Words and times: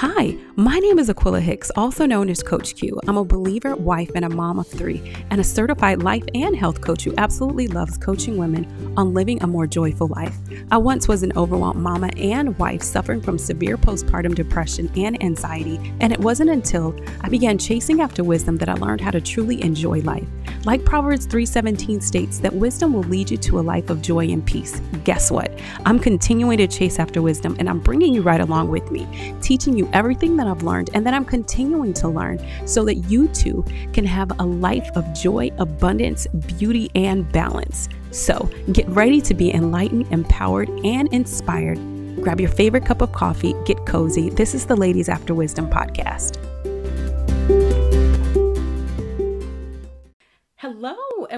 Hi, 0.00 0.36
my 0.54 0.78
name 0.78 1.00
is 1.00 1.08
Aquilla 1.08 1.40
Hicks, 1.40 1.72
also 1.74 2.06
known 2.06 2.30
as 2.30 2.40
Coach 2.40 2.76
Q. 2.76 3.00
I'm 3.08 3.16
a 3.16 3.24
believer, 3.24 3.74
wife, 3.74 4.12
and 4.14 4.24
a 4.24 4.28
mom 4.28 4.60
of 4.60 4.68
three, 4.68 5.02
and 5.30 5.40
a 5.40 5.44
certified 5.44 6.04
life 6.04 6.22
and 6.36 6.54
health 6.54 6.80
coach 6.82 7.02
who 7.02 7.12
absolutely 7.18 7.66
loves 7.66 7.98
coaching 7.98 8.36
women 8.36 8.94
on 8.96 9.12
living 9.12 9.42
a 9.42 9.48
more 9.48 9.66
joyful 9.66 10.06
life. 10.06 10.36
I 10.70 10.76
once 10.76 11.08
was 11.08 11.24
an 11.24 11.32
overwhelmed 11.36 11.82
mama 11.82 12.10
and 12.16 12.56
wife 12.60 12.84
suffering 12.84 13.20
from 13.20 13.38
severe 13.38 13.76
postpartum 13.76 14.36
depression 14.36 14.88
and 14.94 15.20
anxiety, 15.20 15.80
and 15.98 16.12
it 16.12 16.20
wasn't 16.20 16.50
until 16.50 16.94
I 17.22 17.28
began 17.28 17.58
chasing 17.58 18.00
after 18.00 18.22
wisdom 18.22 18.56
that 18.58 18.68
I 18.68 18.74
learned 18.74 19.00
how 19.00 19.10
to 19.10 19.20
truly 19.20 19.60
enjoy 19.64 20.02
life. 20.02 20.28
Like 20.64 20.84
Proverbs 20.84 21.26
3:17 21.26 22.02
states 22.02 22.38
that 22.40 22.52
wisdom 22.52 22.92
will 22.92 23.04
lead 23.04 23.30
you 23.30 23.36
to 23.38 23.60
a 23.60 23.62
life 23.62 23.90
of 23.90 24.02
joy 24.02 24.26
and 24.26 24.44
peace. 24.44 24.80
Guess 25.04 25.30
what? 25.30 25.52
I'm 25.86 25.98
continuing 25.98 26.58
to 26.58 26.66
chase 26.66 26.98
after 26.98 27.22
wisdom 27.22 27.56
and 27.58 27.68
I'm 27.68 27.78
bringing 27.78 28.12
you 28.12 28.22
right 28.22 28.40
along 28.40 28.68
with 28.68 28.90
me, 28.90 29.06
teaching 29.40 29.78
you 29.78 29.88
everything 29.92 30.36
that 30.36 30.46
I've 30.46 30.62
learned 30.62 30.90
and 30.94 31.06
that 31.06 31.14
I'm 31.14 31.24
continuing 31.24 31.92
to 31.94 32.08
learn 32.08 32.44
so 32.66 32.84
that 32.84 32.96
you 32.96 33.28
too 33.28 33.64
can 33.92 34.04
have 34.04 34.32
a 34.38 34.44
life 34.44 34.90
of 34.96 35.12
joy, 35.14 35.50
abundance, 35.58 36.26
beauty, 36.58 36.90
and 36.94 37.30
balance. 37.32 37.88
So 38.10 38.50
get 38.72 38.88
ready 38.88 39.20
to 39.20 39.34
be 39.34 39.54
enlightened, 39.54 40.08
empowered, 40.10 40.70
and 40.84 41.12
inspired. 41.12 41.78
Grab 42.20 42.40
your 42.40 42.50
favorite 42.50 42.84
cup 42.84 43.00
of 43.00 43.12
coffee, 43.12 43.54
get 43.64 43.86
cozy. 43.86 44.30
This 44.30 44.54
is 44.54 44.66
the 44.66 44.76
Ladies 44.76 45.08
After 45.08 45.34
Wisdom 45.34 45.70
podcast. 45.70 46.47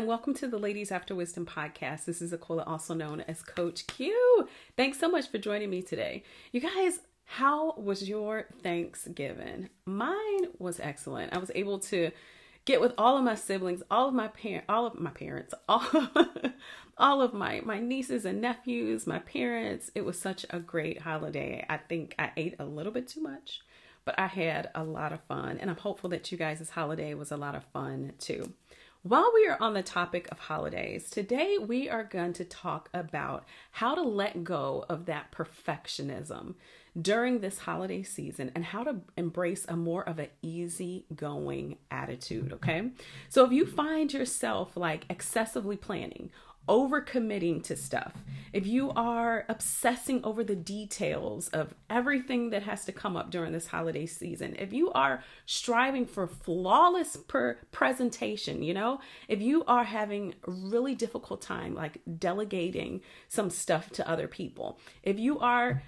And 0.01 0.09
welcome 0.09 0.33
to 0.37 0.49
the 0.49 0.59
Ladies 0.59 0.91
After 0.91 1.15
Wisdom 1.15 1.45
podcast. 1.45 2.07
This 2.07 2.23
is 2.23 2.33
Aquilla, 2.33 2.67
also 2.67 2.95
known 2.95 3.21
as 3.29 3.43
Coach 3.43 3.87
Q. 3.87 4.49
Thanks 4.75 4.99
so 4.99 5.11
much 5.11 5.29
for 5.29 5.37
joining 5.37 5.69
me 5.69 5.83
today. 5.83 6.23
You 6.53 6.63
guys, 6.63 7.01
how 7.27 7.75
was 7.75 8.09
your 8.09 8.47
Thanksgiving? 8.63 9.69
Mine 9.85 10.47
was 10.59 10.81
excellent. 10.81 11.35
I 11.35 11.39
was 11.39 11.51
able 11.55 11.81
to 11.81 12.13
get 12.65 12.81
with 12.81 12.95
all 12.97 13.19
of 13.19 13.25
my 13.25 13.35
siblings, 13.35 13.83
all 13.91 14.09
of 14.09 14.15
my 14.15 14.29
parents, 14.29 14.65
all 14.71 14.87
of 14.87 14.99
my 14.99 15.11
parents, 15.11 15.53
all, 15.69 15.85
all 16.97 17.21
of 17.21 17.35
my 17.35 17.61
my 17.63 17.79
nieces 17.79 18.25
and 18.25 18.41
nephews, 18.41 19.07
my 19.07 19.19
parents. 19.19 19.91
It 19.95 20.07
was 20.07 20.19
such 20.19 20.47
a 20.49 20.61
great 20.61 21.03
holiday. 21.03 21.67
I 21.69 21.77
think 21.77 22.15
I 22.19 22.31
ate 22.39 22.55
a 22.59 22.65
little 22.65 22.93
bit 22.93 23.07
too 23.07 23.21
much, 23.21 23.61
but 24.07 24.19
I 24.19 24.29
had 24.29 24.71
a 24.75 24.83
lot 24.83 25.13
of 25.13 25.23
fun, 25.25 25.59
and 25.61 25.69
I'm 25.69 25.77
hopeful 25.77 26.09
that 26.09 26.33
you 26.33 26.39
guys' 26.39 26.71
holiday 26.71 27.13
was 27.13 27.31
a 27.31 27.37
lot 27.37 27.55
of 27.55 27.65
fun 27.65 28.15
too. 28.19 28.55
While 29.03 29.31
we 29.33 29.47
are 29.47 29.57
on 29.63 29.73
the 29.73 29.83
topic 29.83 30.29
of 30.31 30.39
holidays, 30.39 31.09
today 31.09 31.57
we 31.57 31.89
are 31.89 32.05
going 32.05 32.35
to 32.35 32.45
talk 32.45 32.91
about 32.93 33.47
how 33.71 33.95
to 33.95 34.03
let 34.03 34.45
go 34.45 34.85
of 34.91 35.07
that 35.07 35.33
perfectionism 35.33 36.55
during 37.01 37.41
this 37.41 37.61
holiday 37.61 38.03
season 38.03 38.53
and 38.55 38.63
how 38.63 38.85
to 38.85 38.97
embrace 39.17 39.65
a 39.67 39.75
more 39.75 40.07
of 40.07 40.19
an 40.19 40.29
easygoing 40.43 41.79
attitude. 41.91 42.53
Okay. 42.53 42.91
So 43.31 43.47
if 43.47 43.53
you 43.53 43.65
find 43.65 44.13
yourself 44.13 44.77
like 44.77 45.07
excessively 45.09 45.77
planning, 45.77 46.31
overcommitting 46.71 47.65
to 47.65 47.77
stuff, 47.77 48.13
if 48.53 48.67
you 48.67 48.91
are 48.93 49.45
obsessing 49.49 50.25
over 50.25 50.45
the 50.45 50.55
details 50.55 51.49
of 51.49 51.75
everything 51.89 52.51
that 52.51 52.63
has 52.63 52.85
to 52.85 52.93
come 52.93 53.17
up 53.17 53.31
during 53.31 53.53
this 53.53 53.67
holiday 53.67 54.07
season, 54.07 54.55
if 54.59 54.73
you 54.73 54.93
are 54.93 55.23
striving 55.47 56.07
for 56.07 56.29
flawless 56.29 57.17
per 57.17 57.59
presentation, 57.73 58.63
you 58.63 58.73
know, 58.73 59.01
if 59.29 59.41
you 59.41 59.65
are 59.65 59.85
having 59.85 60.35
a 60.47 60.51
really 60.51 60.95
difficult 60.95 61.43
time 61.43 61.75
like 61.75 61.99
delegating 62.19 63.01
some 63.29 63.51
stuff 63.51 63.91
to 63.91 64.09
other 64.09 64.29
people, 64.29 64.79
if 65.03 65.19
you 65.19 65.39
are 65.41 65.83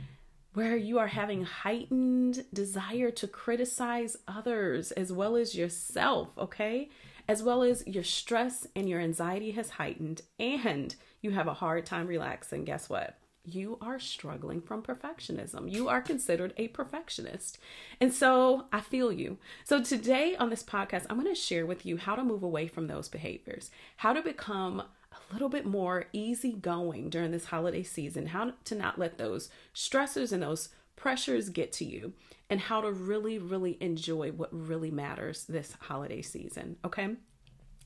where 0.55 0.77
you 0.77 0.99
are 0.99 1.07
having 1.07 1.45
heightened 1.45 2.45
desire 2.53 3.11
to 3.11 3.27
criticize 3.27 4.17
others 4.29 4.93
as 4.93 5.11
well 5.11 5.37
as 5.37 5.55
yourself, 5.55 6.29
okay? 6.37 6.91
As 7.33 7.43
well 7.43 7.63
as 7.63 7.83
your 7.87 8.05
stress 8.05 8.67
and 8.77 8.87
your 8.87 9.01
anxiety 9.01 9.53
has 9.53 9.71
heightened 9.71 10.21
and 10.39 10.95
you 11.23 11.31
have 11.31 11.49
a 11.49 11.55
hard 11.55 11.87
time 11.87 12.07
relaxing, 12.07 12.63
guess 12.63 12.91
what? 12.91 13.17
You 13.43 13.79
are 13.81 13.99
struggling 13.99 14.61
from 14.61 14.83
perfectionism. 14.83 15.73
You 15.73 15.89
are 15.89 16.03
considered 16.03 16.53
a 16.59 16.69
perfectionist. 16.69 17.57
And 18.03 18.13
so 18.13 18.67
I 18.71 18.83
feel 18.83 19.11
you. 19.11 19.39
So 19.65 19.83
today 19.83 20.37
on 20.37 20.51
this 20.51 20.63
podcast, 20.63 21.07
I'm 21.09 21.19
going 21.19 21.35
to 21.35 21.41
share 21.41 21.65
with 21.65 21.87
you 21.87 21.97
how 21.97 22.17
to 22.17 22.23
move 22.23 22.43
away 22.43 22.67
from 22.67 22.87
those 22.87 23.09
behaviors, 23.09 23.71
how 23.97 24.13
to 24.13 24.21
become 24.21 24.81
a 24.81 25.33
little 25.33 25.49
bit 25.49 25.65
more 25.65 26.09
easygoing 26.13 27.09
during 27.09 27.31
this 27.31 27.47
holiday 27.47 27.83
season, 27.83 28.27
how 28.27 28.53
to 28.65 28.75
not 28.75 28.99
let 28.99 29.17
those 29.17 29.49
stressors 29.75 30.33
and 30.33 30.43
those 30.43 30.69
pressures 30.97 31.49
get 31.49 31.73
to 31.73 31.87
you, 31.87 32.13
and 32.53 32.61
how 32.61 32.83
to 32.83 32.93
really, 32.93 33.39
really 33.39 33.79
enjoy 33.81 34.31
what 34.31 34.51
really 34.53 34.91
matters 34.91 35.45
this 35.45 35.75
holiday 35.81 36.21
season. 36.21 36.77
Okay. 36.85 37.17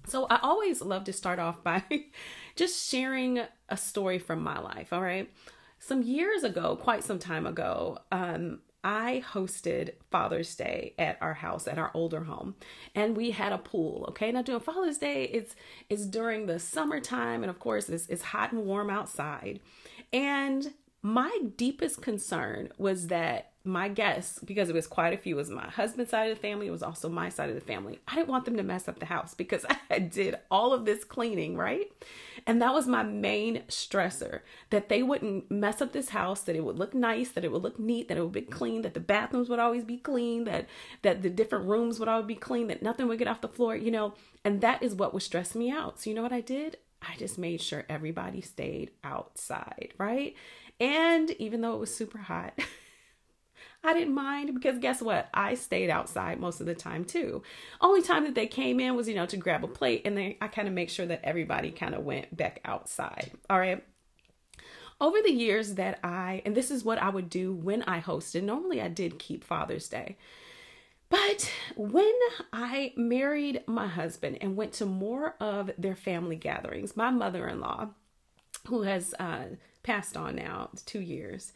So 0.08 0.26
I 0.28 0.40
always 0.42 0.82
love 0.82 1.04
to 1.04 1.12
start 1.12 1.38
off 1.38 1.62
by 1.62 1.84
just 2.56 2.90
sharing 2.90 3.42
a 3.68 3.76
story 3.76 4.18
from 4.18 4.42
my 4.42 4.58
life. 4.58 4.92
All 4.92 5.00
right. 5.00 5.30
Some 5.78 6.02
years 6.02 6.42
ago, 6.42 6.74
quite 6.74 7.04
some 7.04 7.20
time 7.20 7.46
ago, 7.46 7.98
um, 8.10 8.58
I 8.82 9.22
hosted 9.32 9.92
Father's 10.10 10.52
Day 10.56 10.94
at 10.98 11.16
our 11.20 11.34
house, 11.34 11.68
at 11.68 11.78
our 11.78 11.92
older 11.94 12.24
home, 12.24 12.56
and 12.92 13.16
we 13.16 13.30
had 13.30 13.52
a 13.52 13.58
pool. 13.58 14.06
Okay, 14.08 14.32
now 14.32 14.42
doing 14.42 14.58
Father's 14.58 14.98
Day, 14.98 15.24
it's 15.26 15.54
it's 15.88 16.06
during 16.06 16.46
the 16.46 16.58
summertime, 16.58 17.44
and 17.44 17.50
of 17.50 17.60
course, 17.60 17.88
it's, 17.88 18.08
it's 18.08 18.22
hot 18.22 18.50
and 18.50 18.64
warm 18.64 18.90
outside. 18.90 19.60
And 20.12 20.72
my 21.06 21.38
deepest 21.56 22.02
concern 22.02 22.68
was 22.78 23.06
that 23.06 23.52
my 23.62 23.88
guests, 23.88 24.40
because 24.44 24.68
it 24.68 24.74
was 24.74 24.88
quite 24.88 25.14
a 25.14 25.16
few, 25.16 25.36
it 25.36 25.38
was 25.38 25.50
my 25.50 25.68
husband's 25.68 26.10
side 26.10 26.32
of 26.32 26.36
the 26.36 26.42
family, 26.42 26.66
it 26.66 26.72
was 26.72 26.82
also 26.82 27.08
my 27.08 27.28
side 27.28 27.48
of 27.48 27.54
the 27.54 27.60
family. 27.60 28.00
I 28.08 28.16
didn't 28.16 28.26
want 28.26 28.44
them 28.44 28.56
to 28.56 28.64
mess 28.64 28.88
up 28.88 28.98
the 28.98 29.06
house 29.06 29.32
because 29.32 29.64
I 29.90 30.00
did 30.00 30.34
all 30.50 30.72
of 30.72 30.84
this 30.84 31.04
cleaning, 31.04 31.56
right? 31.56 31.86
And 32.44 32.60
that 32.60 32.74
was 32.74 32.88
my 32.88 33.04
main 33.04 33.62
stressor 33.68 34.40
that 34.70 34.88
they 34.88 35.04
wouldn't 35.04 35.48
mess 35.48 35.80
up 35.80 35.92
this 35.92 36.08
house, 36.08 36.40
that 36.40 36.56
it 36.56 36.64
would 36.64 36.76
look 36.76 36.92
nice, 36.92 37.28
that 37.30 37.44
it 37.44 37.52
would 37.52 37.62
look 37.62 37.78
neat, 37.78 38.08
that 38.08 38.18
it 38.18 38.22
would 38.22 38.32
be 38.32 38.42
clean, 38.42 38.82
that 38.82 38.94
the 38.94 39.00
bathrooms 39.00 39.48
would 39.48 39.60
always 39.60 39.84
be 39.84 39.98
clean, 39.98 40.42
that 40.42 40.66
that 41.02 41.22
the 41.22 41.30
different 41.30 41.66
rooms 41.66 42.00
would 42.00 42.08
always 42.08 42.26
be 42.26 42.34
clean, 42.34 42.66
that 42.66 42.82
nothing 42.82 43.06
would 43.06 43.20
get 43.20 43.28
off 43.28 43.42
the 43.42 43.48
floor, 43.48 43.76
you 43.76 43.92
know. 43.92 44.14
And 44.44 44.60
that 44.60 44.82
is 44.82 44.96
what 44.96 45.14
was 45.14 45.22
stressing 45.24 45.60
me 45.60 45.70
out. 45.70 46.00
So 46.00 46.10
you 46.10 46.16
know 46.16 46.22
what 46.22 46.32
I 46.32 46.40
did? 46.40 46.78
I 47.02 47.16
just 47.16 47.38
made 47.38 47.60
sure 47.60 47.84
everybody 47.88 48.40
stayed 48.40 48.90
outside, 49.04 49.92
right? 49.98 50.34
And 50.78 51.30
even 51.32 51.60
though 51.60 51.74
it 51.74 51.80
was 51.80 51.94
super 51.94 52.18
hot, 52.18 52.58
I 53.84 53.94
didn't 53.94 54.14
mind 54.14 54.54
because 54.54 54.78
guess 54.78 55.00
what? 55.00 55.28
I 55.32 55.54
stayed 55.54 55.90
outside 55.90 56.40
most 56.40 56.60
of 56.60 56.66
the 56.66 56.74
time 56.74 57.04
too. 57.04 57.42
Only 57.80 58.02
time 58.02 58.24
that 58.24 58.34
they 58.34 58.46
came 58.46 58.80
in 58.80 58.96
was, 58.96 59.08
you 59.08 59.14
know, 59.14 59.26
to 59.26 59.36
grab 59.36 59.64
a 59.64 59.68
plate 59.68 60.02
and 60.04 60.16
then 60.16 60.34
I 60.40 60.48
kind 60.48 60.66
of 60.66 60.74
make 60.74 60.90
sure 60.90 61.06
that 61.06 61.20
everybody 61.24 61.70
kind 61.70 61.94
of 61.94 62.04
went 62.04 62.36
back 62.36 62.60
outside. 62.64 63.30
All 63.48 63.58
right. 63.58 63.82
Over 65.00 65.18
the 65.22 65.32
years 65.32 65.74
that 65.74 66.00
I, 66.02 66.42
and 66.44 66.54
this 66.54 66.70
is 66.70 66.84
what 66.84 66.98
I 66.98 67.10
would 67.10 67.28
do 67.28 67.52
when 67.52 67.82
I 67.82 68.00
hosted, 68.00 68.42
normally 68.42 68.80
I 68.80 68.88
did 68.88 69.18
keep 69.18 69.44
Father's 69.44 69.88
Day. 69.88 70.16
But 71.08 71.52
when 71.76 72.12
I 72.52 72.92
married 72.96 73.62
my 73.66 73.86
husband 73.86 74.38
and 74.40 74.56
went 74.56 74.72
to 74.74 74.86
more 74.86 75.36
of 75.38 75.70
their 75.78 75.94
family 75.94 76.36
gatherings, 76.36 76.96
my 76.96 77.10
mother 77.10 77.46
in 77.46 77.60
law, 77.60 77.90
who 78.66 78.82
has 78.82 79.14
uh, 79.18 79.44
passed 79.86 80.16
on 80.16 80.36
now, 80.36 80.70
two 80.84 81.00
years, 81.00 81.52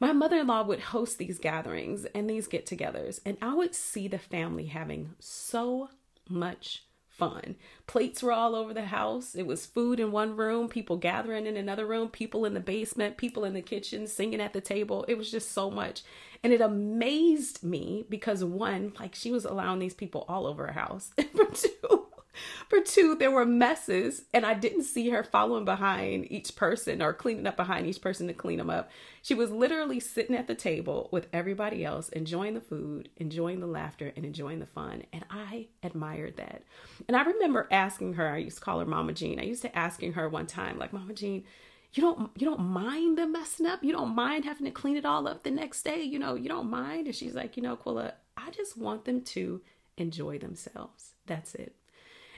my 0.00 0.12
mother 0.12 0.38
in 0.38 0.46
law 0.46 0.62
would 0.64 0.80
host 0.80 1.18
these 1.18 1.38
gatherings 1.38 2.06
and 2.14 2.28
these 2.28 2.46
get 2.46 2.66
togethers, 2.66 3.20
and 3.24 3.36
I 3.42 3.54
would 3.54 3.74
see 3.74 4.08
the 4.08 4.18
family 4.18 4.66
having 4.66 5.14
so 5.18 5.90
much 6.28 6.84
fun. 7.18 7.56
Plates 7.88 8.22
were 8.22 8.32
all 8.32 8.54
over 8.54 8.72
the 8.72 8.86
house. 8.86 9.34
It 9.34 9.46
was 9.46 9.66
food 9.66 9.98
in 9.98 10.12
one 10.12 10.36
room, 10.36 10.68
people 10.68 10.96
gathering 10.96 11.46
in 11.46 11.56
another 11.56 11.84
room, 11.84 12.08
people 12.08 12.44
in 12.44 12.54
the 12.54 12.60
basement, 12.60 13.16
people 13.16 13.44
in 13.44 13.54
the 13.54 13.60
kitchen 13.60 14.06
singing 14.06 14.40
at 14.40 14.52
the 14.52 14.60
table. 14.60 15.04
It 15.08 15.18
was 15.18 15.30
just 15.30 15.50
so 15.50 15.68
much. 15.68 16.04
And 16.44 16.52
it 16.52 16.60
amazed 16.60 17.64
me 17.64 18.06
because 18.08 18.44
one, 18.44 18.92
like 19.00 19.16
she 19.16 19.32
was 19.32 19.44
allowing 19.44 19.80
these 19.80 19.94
people 19.94 20.24
all 20.28 20.46
over 20.46 20.68
her 20.68 20.72
house. 20.72 21.10
And 21.18 21.28
for 21.34 21.46
two, 21.46 21.97
for 22.68 22.80
two, 22.80 23.14
there 23.14 23.30
were 23.30 23.46
messes, 23.46 24.22
and 24.32 24.44
I 24.44 24.54
didn't 24.54 24.84
see 24.84 25.10
her 25.10 25.22
following 25.22 25.64
behind 25.64 26.30
each 26.30 26.56
person 26.56 27.02
or 27.02 27.12
cleaning 27.12 27.46
up 27.46 27.56
behind 27.56 27.86
each 27.86 28.00
person 28.00 28.26
to 28.26 28.34
clean 28.34 28.58
them 28.58 28.70
up. 28.70 28.90
She 29.22 29.34
was 29.34 29.50
literally 29.50 30.00
sitting 30.00 30.36
at 30.36 30.46
the 30.46 30.54
table 30.54 31.08
with 31.12 31.26
everybody 31.32 31.84
else, 31.84 32.08
enjoying 32.10 32.54
the 32.54 32.60
food, 32.60 33.08
enjoying 33.16 33.60
the 33.60 33.66
laughter, 33.66 34.12
and 34.16 34.24
enjoying 34.24 34.60
the 34.60 34.66
fun. 34.66 35.02
And 35.12 35.24
I 35.30 35.68
admired 35.82 36.36
that. 36.36 36.62
And 37.06 37.16
I 37.16 37.22
remember 37.22 37.68
asking 37.70 38.14
her, 38.14 38.28
I 38.28 38.38
used 38.38 38.58
to 38.58 38.64
call 38.64 38.80
her 38.80 38.86
Mama 38.86 39.12
Jean. 39.12 39.38
I 39.38 39.44
used 39.44 39.62
to 39.62 39.78
asking 39.78 40.14
her 40.14 40.28
one 40.28 40.46
time, 40.46 40.78
like, 40.78 40.92
Mama 40.92 41.12
Jean, 41.12 41.44
you 41.92 42.02
don't 42.02 42.30
you 42.36 42.46
don't 42.46 42.60
mind 42.60 43.16
them 43.18 43.32
messing 43.32 43.66
up 43.66 43.82
you 43.82 43.92
don't 43.92 44.14
mind 44.14 44.44
having 44.44 44.66
to 44.66 44.70
clean 44.70 44.96
it 44.96 45.04
all 45.04 45.26
up 45.26 45.42
the 45.42 45.50
next 45.50 45.82
day 45.82 46.02
you 46.02 46.18
know 46.18 46.34
you 46.34 46.48
don't 46.48 46.68
mind 46.68 47.06
and 47.06 47.16
she's 47.16 47.34
like 47.34 47.56
you 47.56 47.62
know 47.62 47.76
Quilla 47.76 48.12
I 48.36 48.50
just 48.50 48.76
want 48.76 49.04
them 49.04 49.22
to 49.22 49.60
enjoy 49.96 50.38
themselves 50.38 51.12
that's 51.26 51.54
it 51.54 51.74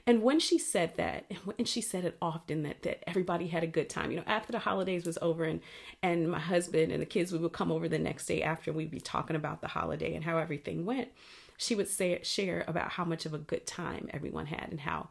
And 0.07 0.23
when 0.23 0.41
she 0.41 0.59
said 0.59 0.97
that, 0.97 1.31
and 1.59 1.69
she 1.69 1.81
said 1.81 2.05
it 2.05 2.17
often 2.21 2.63
that, 2.63 2.83
that 2.83 3.09
everybody 3.09 3.49
had 3.49 3.63
a 3.63 3.69
good 3.69 3.89
time. 3.89 4.11
You 4.11 4.19
know, 4.19 4.25
after 4.27 4.53
the 4.53 4.59
holidays 4.59 5.05
was 5.05 5.19
over 5.23 5.45
and 5.45 5.61
and 6.03 6.31
my 6.31 6.41
husband 6.41 6.93
and 6.93 7.01
the 7.01 7.07
kids 7.07 7.33
we 7.33 7.39
would 7.39 7.53
come 7.53 7.73
over 7.73 7.89
the 7.89 7.99
next 7.99 8.27
day 8.27 8.43
after 8.43 8.73
we'd 8.73 8.91
be 8.91 9.01
talking 9.01 9.37
about 9.37 9.61
the 9.61 9.69
holiday 9.69 10.15
and 10.15 10.25
how 10.25 10.39
everything 10.39 10.85
went, 10.85 11.09
she 11.57 11.75
would 11.75 11.89
say 11.89 12.21
share 12.23 12.65
about 12.67 12.93
how 12.93 13.05
much 13.05 13.27
of 13.27 13.35
a 13.35 13.39
good 13.39 13.67
time 13.67 14.09
everyone 14.13 14.47
had 14.47 14.69
and 14.71 14.81
how 14.81 15.09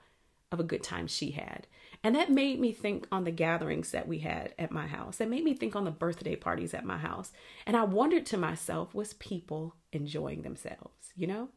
of 0.51 0.59
a 0.59 0.63
good 0.63 0.83
time 0.83 1.07
she 1.07 1.31
had. 1.31 1.67
And 2.03 2.15
that 2.15 2.31
made 2.31 2.59
me 2.59 2.71
think 2.71 3.07
on 3.11 3.23
the 3.23 3.31
gatherings 3.31 3.91
that 3.91 4.07
we 4.07 4.19
had 4.19 4.53
at 4.57 4.71
my 4.71 4.87
house. 4.87 5.17
That 5.17 5.29
made 5.29 5.43
me 5.43 5.53
think 5.53 5.75
on 5.75 5.83
the 5.83 5.91
birthday 5.91 6.35
parties 6.35 6.73
at 6.73 6.85
my 6.85 6.97
house. 6.97 7.31
And 7.65 7.75
I 7.75 7.83
wondered 7.83 8.25
to 8.27 8.37
myself, 8.37 8.95
was 8.95 9.13
people 9.13 9.75
enjoying 9.91 10.41
themselves, 10.41 11.11
you 11.15 11.27
know? 11.27 11.49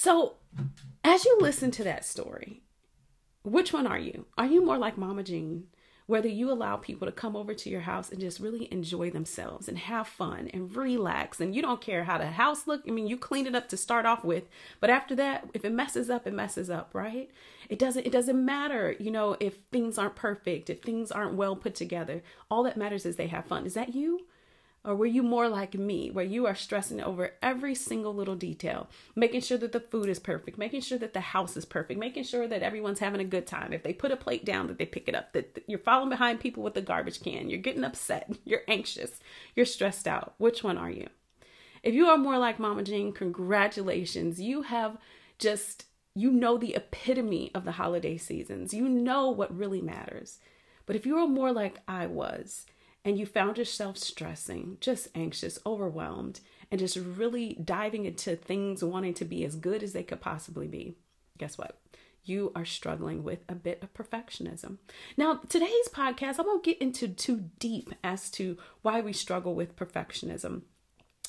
So, 0.00 0.36
as 1.04 1.26
you 1.26 1.36
listen 1.42 1.70
to 1.72 1.84
that 1.84 2.06
story, 2.06 2.62
which 3.42 3.74
one 3.74 3.86
are 3.86 3.98
you? 3.98 4.24
Are 4.38 4.46
you 4.46 4.64
more 4.64 4.78
like 4.78 4.96
Mama 4.96 5.22
Jean, 5.22 5.64
whether 6.06 6.26
you 6.26 6.50
allow 6.50 6.78
people 6.78 7.04
to 7.04 7.12
come 7.12 7.36
over 7.36 7.52
to 7.52 7.68
your 7.68 7.82
house 7.82 8.10
and 8.10 8.18
just 8.18 8.40
really 8.40 8.66
enjoy 8.72 9.10
themselves 9.10 9.68
and 9.68 9.76
have 9.76 10.08
fun 10.08 10.48
and 10.54 10.74
relax 10.74 11.38
and 11.38 11.54
you 11.54 11.60
don't 11.60 11.82
care 11.82 12.04
how 12.04 12.16
the 12.16 12.28
house 12.28 12.66
look? 12.66 12.80
I 12.88 12.92
mean 12.92 13.08
you 13.08 13.18
clean 13.18 13.46
it 13.46 13.54
up 13.54 13.68
to 13.68 13.76
start 13.76 14.06
off 14.06 14.24
with 14.24 14.44
but 14.80 14.88
after 14.88 15.14
that 15.16 15.50
if 15.52 15.66
it 15.66 15.72
messes 15.72 16.08
up 16.08 16.26
it 16.26 16.32
messes 16.32 16.70
up 16.70 16.94
right? 16.94 17.30
It 17.68 17.78
doesn't 17.78 18.06
it 18.06 18.10
doesn't 18.10 18.42
matter 18.42 18.96
you 18.98 19.10
know 19.10 19.36
if 19.38 19.58
things 19.70 19.98
aren't 19.98 20.16
perfect 20.16 20.70
if 20.70 20.80
things 20.80 21.12
aren't 21.12 21.34
well 21.34 21.56
put 21.56 21.74
together. 21.74 22.22
All 22.50 22.62
that 22.62 22.78
matters 22.78 23.04
is 23.04 23.16
they 23.16 23.26
have 23.26 23.44
fun. 23.44 23.66
Is 23.66 23.74
that 23.74 23.94
you 23.94 24.20
or 24.84 24.94
were 24.94 25.06
you 25.06 25.22
more 25.22 25.48
like 25.48 25.74
me, 25.74 26.10
where 26.10 26.24
you 26.24 26.46
are 26.46 26.54
stressing 26.54 27.02
over 27.02 27.32
every 27.42 27.74
single 27.74 28.14
little 28.14 28.34
detail, 28.34 28.88
making 29.14 29.42
sure 29.42 29.58
that 29.58 29.72
the 29.72 29.80
food 29.80 30.08
is 30.08 30.18
perfect, 30.18 30.56
making 30.56 30.80
sure 30.80 30.96
that 30.98 31.12
the 31.12 31.20
house 31.20 31.56
is 31.56 31.66
perfect, 31.66 32.00
making 32.00 32.24
sure 32.24 32.48
that 32.48 32.62
everyone's 32.62 32.98
having 32.98 33.20
a 33.20 33.24
good 33.24 33.46
time? 33.46 33.74
If 33.74 33.82
they 33.82 33.92
put 33.92 34.10
a 34.10 34.16
plate 34.16 34.44
down, 34.44 34.68
that 34.68 34.78
they 34.78 34.86
pick 34.86 35.06
it 35.06 35.14
up, 35.14 35.34
that 35.34 35.62
you're 35.66 35.78
following 35.78 36.08
behind 36.08 36.40
people 36.40 36.62
with 36.62 36.72
the 36.74 36.80
garbage 36.80 37.22
can, 37.22 37.50
you're 37.50 37.58
getting 37.58 37.84
upset, 37.84 38.30
you're 38.44 38.62
anxious, 38.68 39.20
you're 39.54 39.66
stressed 39.66 40.08
out. 40.08 40.34
Which 40.38 40.64
one 40.64 40.78
are 40.78 40.90
you? 40.90 41.08
If 41.82 41.94
you 41.94 42.06
are 42.06 42.18
more 42.18 42.38
like 42.38 42.58
Mama 42.58 42.82
Jean, 42.82 43.12
congratulations. 43.12 44.40
You 44.40 44.62
have 44.62 44.96
just, 45.38 45.86
you 46.14 46.30
know, 46.30 46.56
the 46.56 46.74
epitome 46.74 47.50
of 47.54 47.64
the 47.64 47.72
holiday 47.72 48.16
seasons. 48.16 48.72
You 48.72 48.88
know 48.88 49.30
what 49.30 49.56
really 49.56 49.80
matters. 49.80 50.38
But 50.86 50.96
if 50.96 51.06
you 51.06 51.16
are 51.18 51.26
more 51.26 51.52
like 51.52 51.78
I 51.86 52.06
was, 52.06 52.66
and 53.04 53.18
you 53.18 53.26
found 53.26 53.58
yourself 53.58 53.96
stressing, 53.96 54.76
just 54.80 55.08
anxious, 55.14 55.58
overwhelmed, 55.64 56.40
and 56.70 56.78
just 56.78 56.96
really 56.96 57.58
diving 57.64 58.04
into 58.04 58.36
things 58.36 58.84
wanting 58.84 59.14
to 59.14 59.24
be 59.24 59.44
as 59.44 59.56
good 59.56 59.82
as 59.82 59.92
they 59.92 60.02
could 60.02 60.20
possibly 60.20 60.68
be, 60.68 60.96
guess 61.38 61.56
what? 61.56 61.78
You 62.22 62.52
are 62.54 62.66
struggling 62.66 63.24
with 63.24 63.40
a 63.48 63.54
bit 63.54 63.82
of 63.82 63.94
perfectionism. 63.94 64.76
Now, 65.16 65.40
today's 65.48 65.88
podcast, 65.92 66.38
I 66.38 66.42
won't 66.42 66.62
get 66.62 66.78
into 66.78 67.08
too 67.08 67.50
deep 67.58 67.94
as 68.04 68.30
to 68.32 68.58
why 68.82 69.00
we 69.00 69.12
struggle 69.12 69.54
with 69.54 69.76
perfectionism 69.76 70.62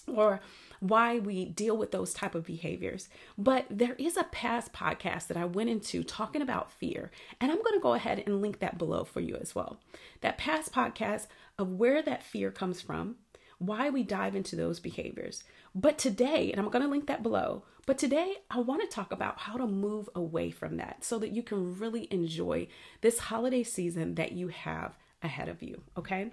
or 0.08 0.42
why 0.82 1.20
we 1.20 1.46
deal 1.46 1.78
with 1.78 1.92
those 1.92 2.14
type 2.14 2.36
of 2.36 2.46
behaviors. 2.46 3.08
But 3.38 3.68
there 3.70 3.94
is 3.94 4.18
a 4.18 4.26
past 4.26 4.74
podcast 4.74 5.28
that 5.28 5.38
I 5.38 5.46
went 5.46 5.70
into 5.70 6.04
talking 6.04 6.42
about 6.42 6.72
fear, 6.72 7.12
and 7.40 7.52
I'm 7.52 7.62
going 7.64 7.76
to 7.76 7.80
go 7.80 7.94
ahead 7.94 8.22
and 8.26 8.42
link 8.42 8.60
that 8.60 8.78
below 8.78 9.04
for 9.04 9.22
you 9.22 9.38
as 9.38 9.56
well. 9.56 9.80
That 10.22 10.40
past 10.40 10.74
podcast 10.74 11.28
of 11.58 11.74
where 11.74 12.02
that 12.02 12.24
fear 12.24 12.52
comes 12.52 12.82
from, 12.82 13.18
why 13.60 13.92
we 13.92 14.02
dive 14.02 14.36
into 14.36 14.56
those 14.56 14.80
behaviors. 14.80 15.44
But 15.76 16.00
today, 16.00 16.52
and 16.52 16.60
I'm 16.60 16.70
going 16.70 16.84
to 16.84 16.90
link 16.90 17.06
that 17.08 17.22
below, 17.22 17.64
but 17.86 18.00
today 18.00 18.38
I 18.50 18.60
want 18.60 18.82
to 18.82 18.88
talk 18.88 19.12
about 19.12 19.40
how 19.40 19.58
to 19.58 19.68
move 19.68 20.10
away 20.16 20.50
from 20.50 20.78
that 20.78 21.04
so 21.04 21.20
that 21.20 21.32
you 21.32 21.44
can 21.44 21.78
really 21.78 22.08
enjoy 22.10 22.68
this 23.02 23.20
holiday 23.20 23.64
season 23.64 24.16
that 24.16 24.32
you 24.32 24.48
have 24.48 24.98
ahead 25.24 25.50
of 25.50 25.62
you. 25.62 25.82
Okay. 25.98 26.32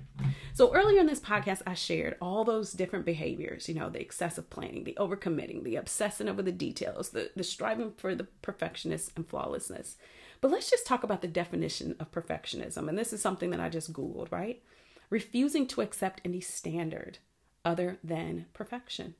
So 0.54 0.74
earlier 0.74 1.00
in 1.00 1.06
this 1.06 1.20
podcast, 1.20 1.62
I 1.66 1.74
shared 1.74 2.16
all 2.20 2.44
those 2.44 2.72
different 2.72 3.04
behaviors, 3.04 3.68
you 3.68 3.74
know, 3.74 3.90
the 3.90 4.00
excessive 4.00 4.50
planning, 4.50 4.84
the 4.84 4.96
overcommitting, 4.98 5.64
the 5.64 5.76
obsessing 5.76 6.28
over 6.28 6.42
the 6.42 6.52
details, 6.52 7.10
the, 7.10 7.30
the 7.36 7.44
striving 7.44 7.92
for 7.96 8.14
the 8.14 8.24
perfectionist 8.42 9.12
and 9.16 9.28
flawlessness. 9.28 9.96
But 10.40 10.50
let's 10.50 10.70
just 10.70 10.86
talk 10.86 11.02
about 11.02 11.20
the 11.20 11.28
definition 11.28 11.96
of 12.00 12.12
perfectionism. 12.12 12.88
And 12.88 12.96
this 12.96 13.12
is 13.12 13.20
something 13.20 13.50
that 13.50 13.60
I 13.60 13.68
just 13.68 13.92
Googled, 13.92 14.32
right? 14.32 14.62
Refusing 15.10 15.66
to 15.68 15.80
accept 15.80 16.20
any 16.24 16.40
standard 16.40 17.18
other 17.64 17.98
than 18.02 18.46
perfection. 18.52 19.14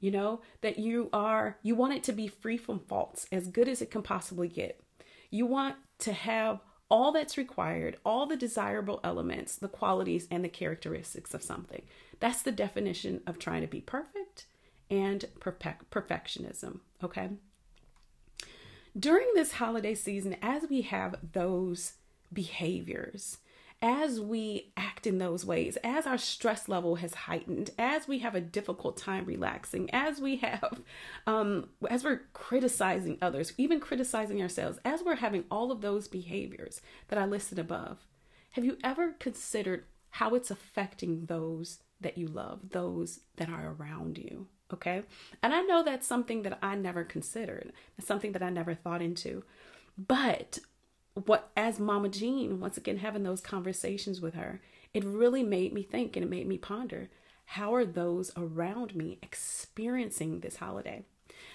You 0.00 0.10
know, 0.10 0.42
that 0.60 0.78
you 0.78 1.08
are, 1.12 1.58
you 1.62 1.74
want 1.74 1.94
it 1.94 2.02
to 2.04 2.12
be 2.12 2.26
free 2.28 2.58
from 2.58 2.80
faults, 2.80 3.26
as 3.32 3.48
good 3.48 3.68
as 3.68 3.80
it 3.80 3.90
can 3.90 4.02
possibly 4.02 4.48
get. 4.48 4.82
You 5.30 5.46
want 5.46 5.76
to 6.00 6.12
have 6.12 6.60
all 6.94 7.10
that's 7.10 7.36
required, 7.36 7.96
all 8.06 8.24
the 8.24 8.36
desirable 8.36 9.00
elements, 9.02 9.56
the 9.56 9.66
qualities, 9.66 10.28
and 10.30 10.44
the 10.44 10.48
characteristics 10.48 11.34
of 11.34 11.42
something. 11.42 11.82
That's 12.20 12.40
the 12.40 12.52
definition 12.52 13.20
of 13.26 13.36
trying 13.36 13.62
to 13.62 13.66
be 13.66 13.80
perfect 13.80 14.46
and 14.88 15.24
perfect, 15.40 15.90
perfectionism. 15.90 16.78
Okay. 17.02 17.30
During 18.96 19.26
this 19.34 19.54
holiday 19.54 19.96
season, 19.96 20.36
as 20.40 20.66
we 20.70 20.82
have 20.82 21.16
those 21.32 21.94
behaviors, 22.32 23.38
as 23.82 24.20
we 24.20 24.72
act 24.76 25.06
in 25.06 25.18
those 25.18 25.44
ways, 25.44 25.76
as 25.84 26.06
our 26.06 26.18
stress 26.18 26.68
level 26.68 26.96
has 26.96 27.14
heightened, 27.14 27.70
as 27.78 28.08
we 28.08 28.20
have 28.20 28.34
a 28.34 28.40
difficult 28.40 28.96
time 28.96 29.24
relaxing, 29.26 29.90
as 29.92 30.20
we 30.20 30.36
have, 30.36 30.80
um, 31.26 31.68
as 31.90 32.04
we're 32.04 32.22
criticizing 32.32 33.18
others, 33.20 33.52
even 33.58 33.80
criticizing 33.80 34.40
ourselves, 34.40 34.78
as 34.84 35.02
we're 35.02 35.16
having 35.16 35.44
all 35.50 35.70
of 35.70 35.80
those 35.80 36.08
behaviors 36.08 36.80
that 37.08 37.18
I 37.18 37.26
listed 37.26 37.58
above, 37.58 38.06
have 38.52 38.64
you 38.64 38.78
ever 38.82 39.12
considered 39.12 39.84
how 40.10 40.34
it's 40.34 40.50
affecting 40.50 41.26
those 41.26 41.80
that 42.00 42.16
you 42.16 42.28
love, 42.28 42.70
those 42.70 43.20
that 43.36 43.48
are 43.48 43.74
around 43.78 44.16
you? 44.16 44.46
Okay. 44.72 45.02
And 45.42 45.52
I 45.52 45.60
know 45.62 45.82
that's 45.82 46.06
something 46.06 46.42
that 46.42 46.58
I 46.62 46.74
never 46.74 47.04
considered, 47.04 47.72
it's 47.98 48.06
something 48.06 48.32
that 48.32 48.42
I 48.42 48.50
never 48.50 48.74
thought 48.74 49.02
into. 49.02 49.44
But 49.98 50.58
what 51.14 51.50
as 51.56 51.78
Mama 51.78 52.08
Jean, 52.08 52.60
once 52.60 52.76
again 52.76 52.98
having 52.98 53.22
those 53.22 53.40
conversations 53.40 54.20
with 54.20 54.34
her, 54.34 54.60
it 54.92 55.04
really 55.04 55.42
made 55.42 55.72
me 55.72 55.82
think 55.82 56.16
and 56.16 56.24
it 56.24 56.28
made 56.28 56.46
me 56.46 56.58
ponder 56.58 57.08
how 57.46 57.74
are 57.74 57.84
those 57.84 58.32
around 58.36 58.94
me 58.94 59.18
experiencing 59.22 60.40
this 60.40 60.56
holiday? 60.56 61.04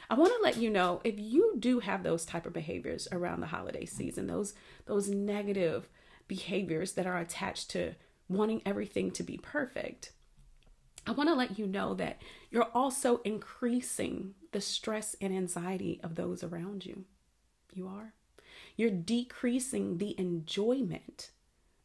I 0.09 0.15
want 0.15 0.33
to 0.35 0.41
let 0.41 0.57
you 0.57 0.69
know 0.69 1.01
if 1.03 1.15
you 1.17 1.55
do 1.59 1.79
have 1.79 2.03
those 2.03 2.25
type 2.25 2.45
of 2.45 2.53
behaviors 2.53 3.07
around 3.11 3.41
the 3.41 3.47
holiday 3.47 3.85
season, 3.85 4.27
those 4.27 4.53
those 4.85 5.09
negative 5.09 5.89
behaviors 6.27 6.93
that 6.93 7.07
are 7.07 7.17
attached 7.17 7.69
to 7.71 7.95
wanting 8.27 8.61
everything 8.65 9.11
to 9.11 9.23
be 9.23 9.37
perfect. 9.37 10.11
I 11.07 11.11
want 11.11 11.29
to 11.29 11.35
let 11.35 11.57
you 11.57 11.65
know 11.65 11.95
that 11.95 12.21
you're 12.51 12.69
also 12.73 13.17
increasing 13.23 14.35
the 14.51 14.61
stress 14.61 15.15
and 15.21 15.33
anxiety 15.33 15.99
of 16.03 16.15
those 16.15 16.43
around 16.43 16.85
you. 16.85 17.05
You 17.73 17.87
are. 17.87 18.13
You're 18.75 18.89
decreasing 18.89 19.97
the 19.97 20.15
enjoyment 20.19 21.31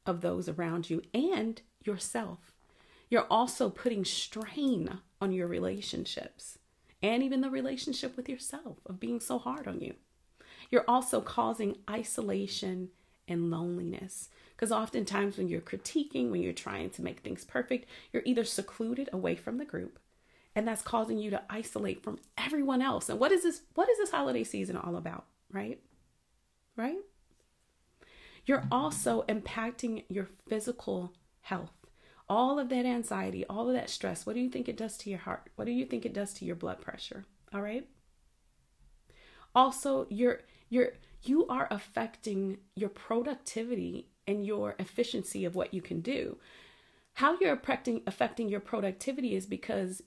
of 0.06 0.20
those 0.20 0.48
around 0.48 0.90
you 0.90 1.02
and 1.12 1.60
yourself. 1.82 2.52
You're 3.08 3.26
also 3.30 3.70
putting 3.70 4.04
strain 4.04 4.98
on 5.20 5.32
your 5.32 5.46
relationships 5.46 6.58
and 7.02 7.22
even 7.22 7.40
the 7.40 7.50
relationship 7.50 8.16
with 8.16 8.28
yourself 8.28 8.78
of 8.86 9.00
being 9.00 9.20
so 9.20 9.38
hard 9.38 9.68
on 9.68 9.80
you. 9.80 9.94
You're 10.70 10.84
also 10.88 11.20
causing 11.20 11.76
isolation 11.88 12.88
and 13.28 13.50
loneliness 13.50 14.28
because 14.56 14.72
oftentimes 14.72 15.36
when 15.36 15.48
you're 15.48 15.60
critiquing, 15.60 16.30
when 16.30 16.42
you're 16.42 16.52
trying 16.52 16.90
to 16.90 17.02
make 17.02 17.20
things 17.20 17.44
perfect, 17.44 17.88
you're 18.12 18.22
either 18.24 18.44
secluded 18.44 19.08
away 19.12 19.34
from 19.34 19.58
the 19.58 19.64
group 19.64 19.98
and 20.54 20.66
that's 20.66 20.82
causing 20.82 21.18
you 21.18 21.30
to 21.30 21.42
isolate 21.50 22.02
from 22.02 22.18
everyone 22.38 22.80
else. 22.80 23.08
And 23.08 23.18
what 23.18 23.32
is 23.32 23.42
this 23.42 23.62
what 23.74 23.88
is 23.88 23.98
this 23.98 24.10
holiday 24.10 24.44
season 24.44 24.76
all 24.76 24.96
about, 24.96 25.26
right? 25.52 25.80
Right? 26.76 26.98
You're 28.46 28.64
also 28.70 29.22
impacting 29.28 30.04
your 30.08 30.28
physical 30.48 31.12
health. 31.40 31.72
All 32.28 32.58
of 32.58 32.68
that 32.70 32.86
anxiety, 32.86 33.44
all 33.46 33.68
of 33.68 33.74
that 33.74 33.90
stress, 33.90 34.24
what 34.24 34.34
do 34.34 34.40
you 34.40 34.48
think 34.48 34.68
it 34.68 34.76
does 34.76 34.96
to 34.98 35.10
your 35.10 35.18
heart? 35.18 35.50
What 35.56 35.66
do 35.66 35.72
you 35.72 35.84
think 35.84 36.04
it 36.04 36.14
does 36.14 36.32
to 36.34 36.44
your 36.44 36.56
blood 36.56 36.80
pressure? 36.80 37.24
All 37.52 37.62
right? 37.62 37.86
Also, 39.54 40.06
you're 40.10 40.40
you're 40.68 40.94
you 41.22 41.46
are 41.46 41.68
affecting 41.70 42.58
your 42.74 42.88
productivity 42.88 44.08
and 44.26 44.44
your 44.44 44.74
efficiency 44.78 45.44
of 45.44 45.54
what 45.54 45.72
you 45.72 45.80
can 45.80 46.00
do. 46.00 46.38
How 47.14 47.38
you're 47.38 47.52
affecting 47.52 48.02
affecting 48.06 48.48
your 48.48 48.60
productivity 48.60 49.36
is 49.36 49.46
because 49.46 50.02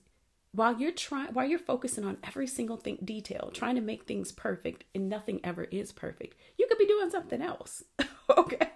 while 0.58 0.78
you're 0.78 0.92
trying 0.92 1.32
while 1.32 1.46
you're 1.46 1.58
focusing 1.58 2.04
on 2.04 2.18
every 2.24 2.46
single 2.46 2.76
thing 2.76 2.98
detail 3.04 3.50
trying 3.52 3.74
to 3.74 3.80
make 3.80 4.04
things 4.04 4.32
perfect 4.32 4.84
and 4.94 5.08
nothing 5.08 5.40
ever 5.42 5.64
is 5.64 5.92
perfect 5.92 6.36
you 6.58 6.66
could 6.68 6.78
be 6.78 6.86
doing 6.86 7.10
something 7.10 7.40
else 7.40 7.84
okay 8.36 8.72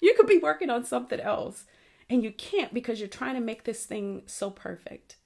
you 0.00 0.14
could 0.16 0.26
be 0.26 0.38
working 0.38 0.70
on 0.70 0.84
something 0.84 1.20
else 1.20 1.64
and 2.08 2.22
you 2.22 2.30
can't 2.30 2.74
because 2.74 3.00
you're 3.00 3.08
trying 3.08 3.34
to 3.34 3.40
make 3.40 3.64
this 3.64 3.86
thing 3.86 4.22
so 4.26 4.50
perfect 4.50 5.16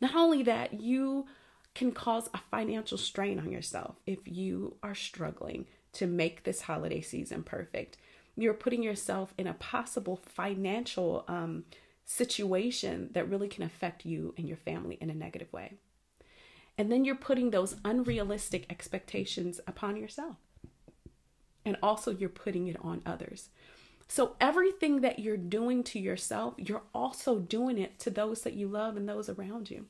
not 0.00 0.14
only 0.14 0.42
that 0.42 0.80
you 0.80 1.26
can 1.74 1.92
cause 1.92 2.28
a 2.32 2.38
financial 2.50 2.96
strain 2.96 3.38
on 3.38 3.50
yourself 3.50 3.96
if 4.06 4.18
you 4.26 4.76
are 4.82 4.94
struggling 4.94 5.66
to 5.94 6.06
make 6.06 6.44
this 6.44 6.62
holiday 6.62 7.00
season 7.00 7.42
perfect. 7.42 7.96
You're 8.36 8.54
putting 8.54 8.82
yourself 8.82 9.32
in 9.38 9.46
a 9.46 9.54
possible 9.54 10.16
financial 10.16 11.24
um, 11.28 11.64
situation 12.04 13.10
that 13.12 13.28
really 13.28 13.48
can 13.48 13.62
affect 13.62 14.04
you 14.04 14.34
and 14.36 14.46
your 14.48 14.56
family 14.56 14.98
in 15.00 15.10
a 15.10 15.14
negative 15.14 15.52
way. 15.52 15.74
And 16.76 16.90
then 16.90 17.04
you're 17.04 17.14
putting 17.14 17.50
those 17.50 17.76
unrealistic 17.84 18.66
expectations 18.68 19.60
upon 19.66 19.96
yourself. 19.96 20.36
And 21.64 21.76
also, 21.82 22.10
you're 22.10 22.28
putting 22.28 22.66
it 22.66 22.76
on 22.82 23.00
others. 23.06 23.48
So, 24.06 24.36
everything 24.40 25.00
that 25.00 25.18
you're 25.18 25.38
doing 25.38 25.82
to 25.84 25.98
yourself, 25.98 26.54
you're 26.58 26.82
also 26.94 27.38
doing 27.38 27.78
it 27.78 27.98
to 28.00 28.10
those 28.10 28.42
that 28.42 28.52
you 28.52 28.68
love 28.68 28.96
and 28.96 29.08
those 29.08 29.30
around 29.30 29.70
you. 29.70 29.86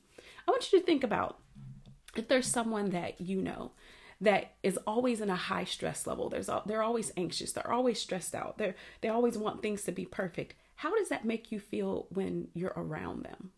I 0.47 0.50
want 0.50 0.73
you 0.73 0.78
to 0.78 0.87
think 0.87 1.02
about 1.02 1.38
if 2.16 2.28
there's 2.28 2.47
someone 2.47 2.90
that 2.90 3.21
you 3.21 3.42
know 3.42 3.73
that 4.21 4.52
is 4.62 4.78
always 4.87 5.21
in 5.21 5.30
a 5.30 5.37
high 5.37 5.64
stress 5.64 6.06
level. 6.06 6.28
There's 6.28 6.49
they're 6.66 6.83
always 6.83 7.12
anxious. 7.16 7.52
They're 7.52 7.71
always 7.71 8.00
stressed 8.00 8.35
out. 8.35 8.59
They 8.59 8.75
they 9.00 9.09
always 9.09 9.37
want 9.37 9.62
things 9.62 9.83
to 9.85 9.92
be 9.92 10.04
perfect. 10.04 10.54
How 10.85 10.95
does 10.95 11.09
that 11.09 11.25
make 11.25 11.50
you 11.50 11.61
feel 11.61 12.09
when 12.11 12.49
you're 12.53 12.75
around 12.76 13.23
them? 13.23 13.53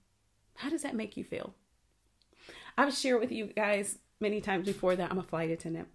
How 0.54 0.70
does 0.70 0.82
that 0.82 0.94
make 0.94 1.16
you 1.16 1.24
feel? 1.24 1.54
I've 2.78 2.94
shared 2.94 3.20
with 3.20 3.32
you 3.32 3.46
guys 3.46 3.98
many 4.20 4.40
times 4.40 4.64
before 4.64 4.94
that 4.94 5.10
I'm 5.10 5.18
a 5.18 5.24
flight 5.24 5.50
attendant. 5.50 5.88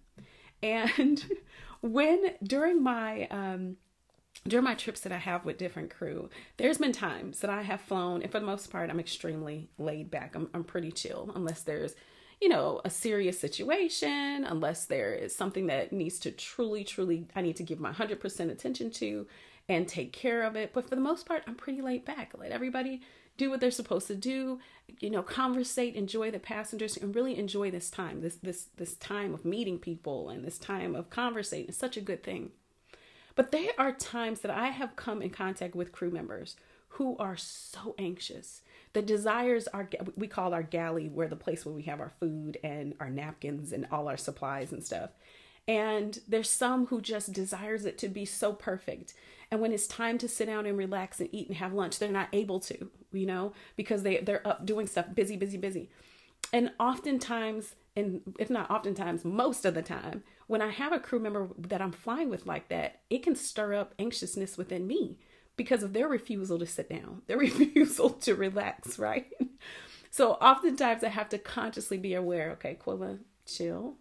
And 0.62 1.24
when 1.80 2.34
during 2.42 2.82
my 2.82 3.28
um 3.30 3.78
during 4.46 4.64
my 4.64 4.74
trips 4.74 5.00
that 5.00 5.12
I 5.12 5.16
have 5.16 5.46
with 5.46 5.56
different 5.56 5.88
crew, 5.88 6.28
there's 6.58 6.76
been 6.76 6.92
times 6.92 7.40
that 7.40 7.48
I 7.48 7.62
have 7.62 7.80
flown, 7.80 8.20
and 8.20 8.30
for 8.30 8.38
the 8.38 8.44
most 8.44 8.70
part, 8.70 8.90
I'm 8.90 9.00
extremely 9.00 9.70
laid 9.78 10.10
back. 10.10 10.34
I'm, 10.34 10.50
I'm 10.52 10.64
pretty 10.64 10.92
chill, 10.92 11.32
unless 11.34 11.62
there's, 11.62 11.94
you 12.42 12.50
know, 12.50 12.82
a 12.84 12.90
serious 12.90 13.40
situation, 13.40 14.44
unless 14.44 14.84
there 14.84 15.14
is 15.14 15.34
something 15.34 15.68
that 15.68 15.92
needs 15.94 16.18
to 16.20 16.30
truly, 16.30 16.84
truly, 16.84 17.26
I 17.34 17.40
need 17.40 17.56
to 17.56 17.62
give 17.62 17.80
my 17.80 17.92
100% 17.92 18.50
attention 18.50 18.90
to 18.90 19.26
and 19.68 19.88
take 19.88 20.12
care 20.12 20.42
of 20.42 20.56
it. 20.56 20.72
But 20.72 20.88
for 20.88 20.94
the 20.94 21.00
most 21.00 21.26
part, 21.26 21.42
I'm 21.46 21.54
pretty 21.54 21.80
laid 21.80 22.04
back. 22.04 22.32
Let 22.36 22.52
everybody 22.52 23.00
do 23.36 23.50
what 23.50 23.60
they're 23.60 23.70
supposed 23.70 24.06
to 24.08 24.14
do, 24.14 24.58
you 25.00 25.10
know, 25.10 25.22
conversate, 25.22 25.94
enjoy 25.94 26.30
the 26.30 26.38
passengers, 26.38 26.96
and 26.96 27.14
really 27.14 27.38
enjoy 27.38 27.70
this 27.70 27.90
time, 27.90 28.20
this 28.20 28.36
this 28.36 28.68
this 28.76 28.94
time 28.94 29.32
of 29.34 29.44
meeting 29.44 29.78
people 29.78 30.28
and 30.28 30.44
this 30.44 30.58
time 30.58 30.94
of 30.94 31.10
conversating. 31.10 31.68
It's 31.68 31.78
such 31.78 31.96
a 31.96 32.02
good 32.02 32.22
thing. 32.22 32.50
But 33.34 33.50
there 33.50 33.70
are 33.78 33.92
times 33.92 34.40
that 34.40 34.50
I 34.50 34.68
have 34.68 34.96
come 34.96 35.22
in 35.22 35.30
contact 35.30 35.74
with 35.74 35.92
crew 35.92 36.10
members 36.10 36.56
who 36.88 37.16
are 37.16 37.36
so 37.36 37.94
anxious. 37.98 38.60
The 38.92 39.00
desires 39.00 39.66
are 39.68 39.88
we 40.16 40.28
call 40.28 40.52
our 40.52 40.62
galley 40.62 41.08
where 41.08 41.28
the 41.28 41.36
place 41.36 41.64
where 41.64 41.74
we 41.74 41.84
have 41.84 42.00
our 42.00 42.12
food 42.20 42.58
and 42.62 42.94
our 43.00 43.08
napkins 43.08 43.72
and 43.72 43.86
all 43.90 44.08
our 44.08 44.18
supplies 44.18 44.72
and 44.72 44.84
stuff. 44.84 45.10
And 45.68 46.18
there's 46.26 46.50
some 46.50 46.86
who 46.86 47.00
just 47.00 47.32
desires 47.32 47.84
it 47.84 47.98
to 47.98 48.08
be 48.08 48.24
so 48.24 48.52
perfect. 48.52 49.14
And 49.50 49.60
when 49.60 49.72
it's 49.72 49.86
time 49.86 50.18
to 50.18 50.28
sit 50.28 50.46
down 50.46 50.66
and 50.66 50.76
relax 50.76 51.20
and 51.20 51.28
eat 51.32 51.48
and 51.48 51.56
have 51.58 51.72
lunch, 51.72 51.98
they're 51.98 52.10
not 52.10 52.28
able 52.32 52.58
to, 52.60 52.90
you 53.12 53.26
know, 53.26 53.52
because 53.76 54.02
they, 54.02 54.18
they're 54.18 54.46
up 54.46 54.66
doing 54.66 54.86
stuff, 54.86 55.06
busy, 55.14 55.36
busy, 55.36 55.58
busy. 55.58 55.90
And 56.52 56.72
oftentimes, 56.80 57.74
and 57.94 58.22
if 58.38 58.50
not 58.50 58.70
oftentimes, 58.70 59.24
most 59.24 59.64
of 59.64 59.74
the 59.74 59.82
time, 59.82 60.22
when 60.46 60.62
I 60.62 60.70
have 60.70 60.92
a 60.92 60.98
crew 60.98 61.18
member 61.18 61.48
that 61.58 61.80
I'm 61.80 61.92
flying 61.92 62.28
with 62.28 62.46
like 62.46 62.68
that, 62.68 63.00
it 63.10 63.22
can 63.22 63.36
stir 63.36 63.74
up 63.74 63.94
anxiousness 63.98 64.58
within 64.58 64.86
me 64.86 65.18
because 65.56 65.82
of 65.82 65.92
their 65.92 66.08
refusal 66.08 66.58
to 66.58 66.66
sit 66.66 66.88
down, 66.88 67.22
their 67.26 67.38
refusal 67.38 68.10
to 68.10 68.34
relax, 68.34 68.98
right? 68.98 69.30
So 70.10 70.32
oftentimes 70.32 71.02
I 71.04 71.08
have 71.08 71.30
to 71.30 71.38
consciously 71.38 71.96
be 71.96 72.12
aware, 72.12 72.50
okay, 72.52 72.76
Quilla, 72.78 73.18
chill, 73.46 73.94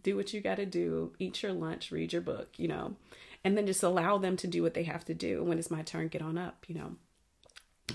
do 0.00 0.16
what 0.16 0.32
you 0.32 0.40
got 0.40 0.56
to 0.56 0.66
do, 0.66 1.12
eat 1.18 1.42
your 1.42 1.52
lunch, 1.52 1.90
read 1.90 2.12
your 2.12 2.22
book, 2.22 2.50
you 2.56 2.68
know, 2.68 2.96
and 3.44 3.56
then 3.56 3.66
just 3.66 3.82
allow 3.82 4.18
them 4.18 4.36
to 4.38 4.46
do 4.46 4.62
what 4.62 4.74
they 4.74 4.84
have 4.84 5.04
to 5.06 5.14
do. 5.14 5.42
When 5.42 5.58
it's 5.58 5.70
my 5.70 5.82
turn, 5.82 6.08
get 6.08 6.22
on 6.22 6.38
up, 6.38 6.64
you 6.68 6.74
know. 6.74 6.96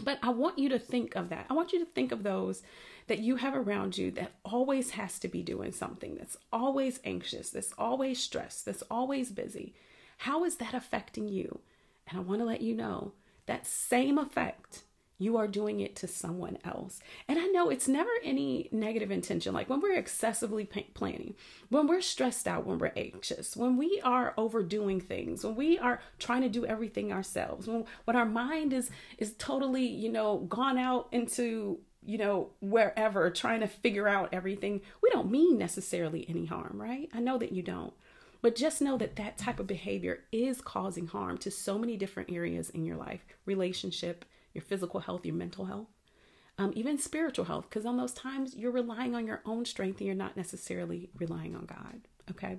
But 0.04 0.20
I 0.22 0.30
want 0.30 0.60
you 0.60 0.70
to 0.70 0.80
think 0.80 1.16
of 1.16 1.30
that. 1.30 1.48
I 1.50 1.54
want 1.54 1.74
you 1.74 1.80
to 1.80 1.86
think 1.86 2.12
of 2.12 2.24
those 2.24 2.62
that 3.08 3.20
you 3.20 3.38
have 3.38 3.56
around 3.56 3.98
you 3.98 4.12
that 4.12 4.34
always 4.44 4.92
has 4.92 5.18
to 5.20 5.28
be 5.28 5.42
doing 5.42 5.72
something, 5.72 6.16
that's 6.16 6.38
always 6.52 7.00
anxious, 7.04 7.50
that's 7.50 7.74
always 7.78 8.20
stressed, 8.20 8.66
that's 8.66 8.84
always 8.92 9.32
busy. 9.32 9.74
How 10.20 10.44
is 10.44 10.58
that 10.58 10.74
affecting 10.74 11.30
you? 11.30 11.60
And 12.08 12.20
I 12.20 12.22
want 12.22 12.42
to 12.42 12.46
let 12.46 12.62
you 12.62 12.76
know 12.76 13.14
that 13.46 13.66
same 13.66 14.18
effect 14.18 14.84
you 15.18 15.38
are 15.38 15.48
doing 15.48 15.80
it 15.80 15.96
to 15.98 16.08
someone 16.08 16.58
else. 16.64 17.00
And 17.28 17.40
I 17.40 17.46
know 17.48 17.70
it's 17.70 17.88
never 17.88 18.10
any 18.24 18.70
negative 18.72 19.12
intention. 19.12 19.54
Like 19.54 19.70
when 19.70 19.82
we're 19.82 19.98
excessively 19.98 20.66
planning, 20.66 21.36
when 21.70 21.88
we're 21.88 22.02
stressed 22.02 22.48
out, 22.48 22.66
when 22.66 22.78
we're 22.78 22.92
anxious, 22.96 23.58
when 23.58 23.78
we 23.78 24.00
are 24.04 24.34
overdoing 24.38 25.02
things, 25.02 25.44
when 25.44 25.56
we 25.56 25.80
are 25.80 26.00
trying 26.20 26.42
to 26.44 26.50
do 26.50 26.66
everything 26.66 27.12
ourselves, 27.12 27.68
when, 27.68 27.86
when 28.06 28.16
our 28.16 28.26
mind 28.26 28.74
is 28.74 28.90
is 29.18 29.34
totally, 29.38 29.86
you 29.86 30.12
know, 30.12 30.38
gone 30.50 30.78
out 30.78 31.08
into 31.12 31.80
you 32.06 32.18
know, 32.18 32.52
wherever 32.62 33.30
trying 33.30 33.60
to 33.60 33.68
figure 33.68 34.08
out 34.08 34.30
everything, 34.32 34.80
we 35.04 35.10
don't 35.10 35.30
mean 35.30 35.58
necessarily 35.58 36.26
any 36.30 36.46
harm, 36.46 36.82
right? 36.82 37.10
I 37.14 37.20
know 37.20 37.38
that 37.38 37.52
you 37.52 37.62
don't. 37.62 37.94
But 38.42 38.56
just 38.56 38.82
know 38.82 38.98
that 38.98 39.18
that 39.18 39.38
type 39.38 39.60
of 39.60 39.68
behavior 39.68 40.24
is 40.32 40.62
causing 40.62 41.08
harm 41.08 41.38
to 41.40 41.52
so 41.52 41.78
many 41.78 41.98
different 41.98 42.32
areas 42.32 42.70
in 42.70 42.86
your 42.86 42.96
life 42.96 43.26
relationship, 43.46 44.24
your 44.58 44.64
physical 44.64 45.00
health, 45.00 45.26
your 45.26 45.36
mental 45.36 45.66
health, 45.66 45.88
um, 46.58 46.74
even 46.76 46.98
spiritual 46.98 47.46
health. 47.46 47.68
Because 47.70 47.86
on 47.86 47.96
those 47.96 48.14
times, 48.14 48.56
you're 48.56 48.72
relying 48.72 49.16
on 49.16 49.26
your 49.26 49.42
own 49.46 49.64
strength 49.64 50.00
and 50.00 50.08
you're 50.08 50.16
not 50.16 50.36
necessarily 50.36 51.10
relying 51.18 51.56
on 51.56 51.66
God. 51.66 52.02
Okay. 52.32 52.58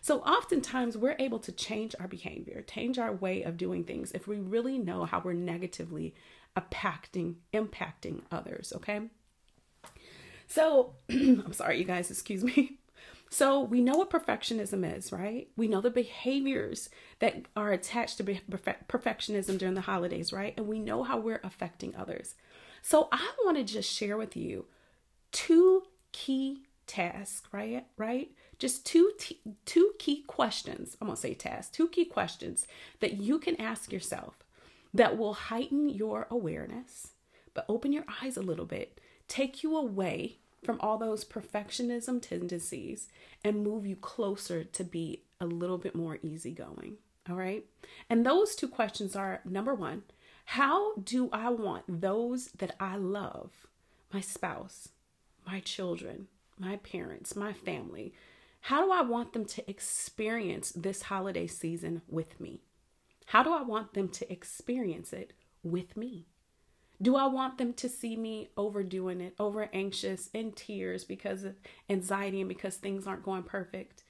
So 0.00 0.20
oftentimes 0.20 0.96
we're 0.96 1.16
able 1.18 1.38
to 1.40 1.52
change 1.52 1.94
our 2.00 2.08
behavior, 2.08 2.64
change 2.66 2.98
our 2.98 3.12
way 3.12 3.42
of 3.42 3.58
doing 3.58 3.84
things 3.84 4.12
if 4.12 4.26
we 4.26 4.36
really 4.38 4.78
know 4.78 5.04
how 5.04 5.20
we're 5.22 5.34
negatively 5.34 6.14
impacting 6.56 7.34
impacting 7.52 8.22
others, 8.32 8.72
okay? 8.74 9.02
So, 10.46 10.94
I'm 11.10 11.52
sorry 11.52 11.78
you 11.78 11.84
guys, 11.84 12.10
excuse 12.10 12.42
me. 12.42 12.79
So, 13.32 13.60
we 13.60 13.80
know 13.80 13.96
what 13.96 14.10
perfectionism 14.10 14.96
is, 14.96 15.12
right? 15.12 15.48
We 15.56 15.68
know 15.68 15.80
the 15.80 15.88
behaviors 15.88 16.90
that 17.20 17.42
are 17.54 17.70
attached 17.70 18.16
to 18.16 18.24
perfectionism 18.24 19.56
during 19.56 19.74
the 19.74 19.82
holidays, 19.82 20.32
right? 20.32 20.52
And 20.56 20.66
we 20.66 20.80
know 20.80 21.04
how 21.04 21.16
we're 21.18 21.40
affecting 21.44 21.94
others. 21.94 22.34
So, 22.82 23.08
I 23.12 23.30
want 23.44 23.56
to 23.56 23.62
just 23.62 23.90
share 23.90 24.16
with 24.16 24.36
you 24.36 24.66
two 25.30 25.84
key 26.10 26.64
tasks, 26.88 27.48
right? 27.52 27.86
Right? 27.96 28.32
Just 28.58 28.84
two 28.84 29.12
t- 29.16 29.40
two 29.64 29.92
key 30.00 30.24
questions. 30.26 30.96
I'm 31.00 31.06
going 31.06 31.14
to 31.14 31.22
say 31.22 31.34
tasks, 31.34 31.74
two 31.74 31.86
key 31.86 32.06
questions 32.06 32.66
that 32.98 33.18
you 33.18 33.38
can 33.38 33.54
ask 33.60 33.92
yourself 33.92 34.44
that 34.92 35.16
will 35.16 35.34
heighten 35.34 35.88
your 35.88 36.26
awareness, 36.30 37.12
but 37.54 37.64
open 37.68 37.92
your 37.92 38.04
eyes 38.20 38.36
a 38.36 38.42
little 38.42 38.66
bit, 38.66 39.00
take 39.28 39.62
you 39.62 39.76
away 39.76 40.38
from 40.62 40.78
all 40.80 40.98
those 40.98 41.24
perfectionism 41.24 42.20
tendencies 42.20 43.08
and 43.44 43.64
move 43.64 43.86
you 43.86 43.96
closer 43.96 44.64
to 44.64 44.84
be 44.84 45.22
a 45.40 45.46
little 45.46 45.78
bit 45.78 45.94
more 45.94 46.18
easygoing. 46.22 46.96
All 47.28 47.36
right. 47.36 47.64
And 48.08 48.24
those 48.24 48.54
two 48.54 48.68
questions 48.68 49.16
are 49.16 49.40
number 49.44 49.74
one, 49.74 50.02
how 50.46 50.94
do 50.96 51.28
I 51.32 51.50
want 51.50 51.84
those 52.00 52.48
that 52.58 52.74
I 52.80 52.96
love, 52.96 53.66
my 54.12 54.20
spouse, 54.20 54.88
my 55.46 55.60
children, 55.60 56.26
my 56.58 56.76
parents, 56.76 57.36
my 57.36 57.52
family, 57.52 58.12
how 58.62 58.84
do 58.84 58.92
I 58.92 59.02
want 59.02 59.32
them 59.32 59.44
to 59.46 59.70
experience 59.70 60.72
this 60.72 61.02
holiday 61.02 61.46
season 61.46 62.02
with 62.08 62.38
me? 62.40 62.60
How 63.26 63.42
do 63.42 63.52
I 63.52 63.62
want 63.62 63.94
them 63.94 64.08
to 64.08 64.30
experience 64.30 65.12
it 65.12 65.32
with 65.62 65.96
me? 65.96 66.26
Do 67.02 67.16
I 67.16 67.26
want 67.26 67.56
them 67.56 67.72
to 67.74 67.88
see 67.88 68.14
me 68.14 68.50
overdoing 68.58 69.22
it, 69.22 69.34
over 69.38 69.70
anxious, 69.72 70.28
in 70.34 70.52
tears 70.52 71.02
because 71.04 71.44
of 71.44 71.56
anxiety 71.88 72.40
and 72.40 72.48
because 72.48 72.76
things 72.76 73.06
aren't 73.06 73.22
going 73.22 73.44
perfect? 73.44 74.04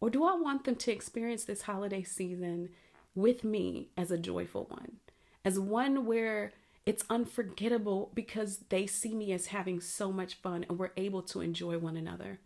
Or 0.00 0.10
do 0.10 0.24
I 0.24 0.34
want 0.34 0.64
them 0.64 0.76
to 0.76 0.92
experience 0.92 1.44
this 1.44 1.62
holiday 1.62 2.02
season 2.02 2.68
with 3.14 3.44
me 3.44 3.88
as 3.96 4.10
a 4.10 4.18
joyful 4.18 4.66
one, 4.68 4.96
as 5.42 5.58
one 5.58 6.04
where 6.04 6.52
it's 6.84 7.04
unforgettable 7.08 8.10
because 8.12 8.58
they 8.68 8.86
see 8.86 9.14
me 9.14 9.32
as 9.32 9.46
having 9.46 9.80
so 9.80 10.12
much 10.12 10.34
fun 10.34 10.66
and 10.68 10.78
we're 10.78 10.90
able 10.98 11.22
to 11.22 11.40
enjoy 11.40 11.78
one 11.78 11.96
another? 11.96 12.40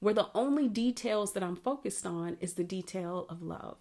Where 0.00 0.14
the 0.14 0.30
only 0.34 0.68
details 0.68 1.34
that 1.34 1.42
I'm 1.42 1.56
focused 1.56 2.06
on 2.06 2.38
is 2.40 2.54
the 2.54 2.64
detail 2.64 3.26
of 3.28 3.42
love 3.42 3.76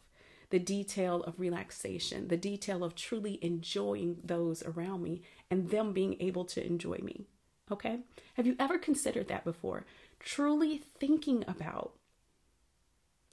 the 0.55 0.59
detail 0.59 1.21
of 1.23 1.37
relaxation, 1.37 2.29
the 2.29 2.37
detail 2.37 2.81
of 2.81 2.95
truly 2.95 3.37
enjoying 3.41 4.15
those 4.23 4.63
around 4.63 5.03
me 5.03 5.21
and 5.51 5.69
them 5.69 5.91
being 5.91 6.15
able 6.21 6.45
to 6.45 6.65
enjoy 6.65 6.95
me. 7.03 7.25
Okay? 7.69 7.99
Have 8.35 8.47
you 8.47 8.55
ever 8.57 8.77
considered 8.77 9.27
that 9.27 9.43
before? 9.43 9.85
Truly 10.17 10.77
thinking 10.77 11.43
about 11.45 11.91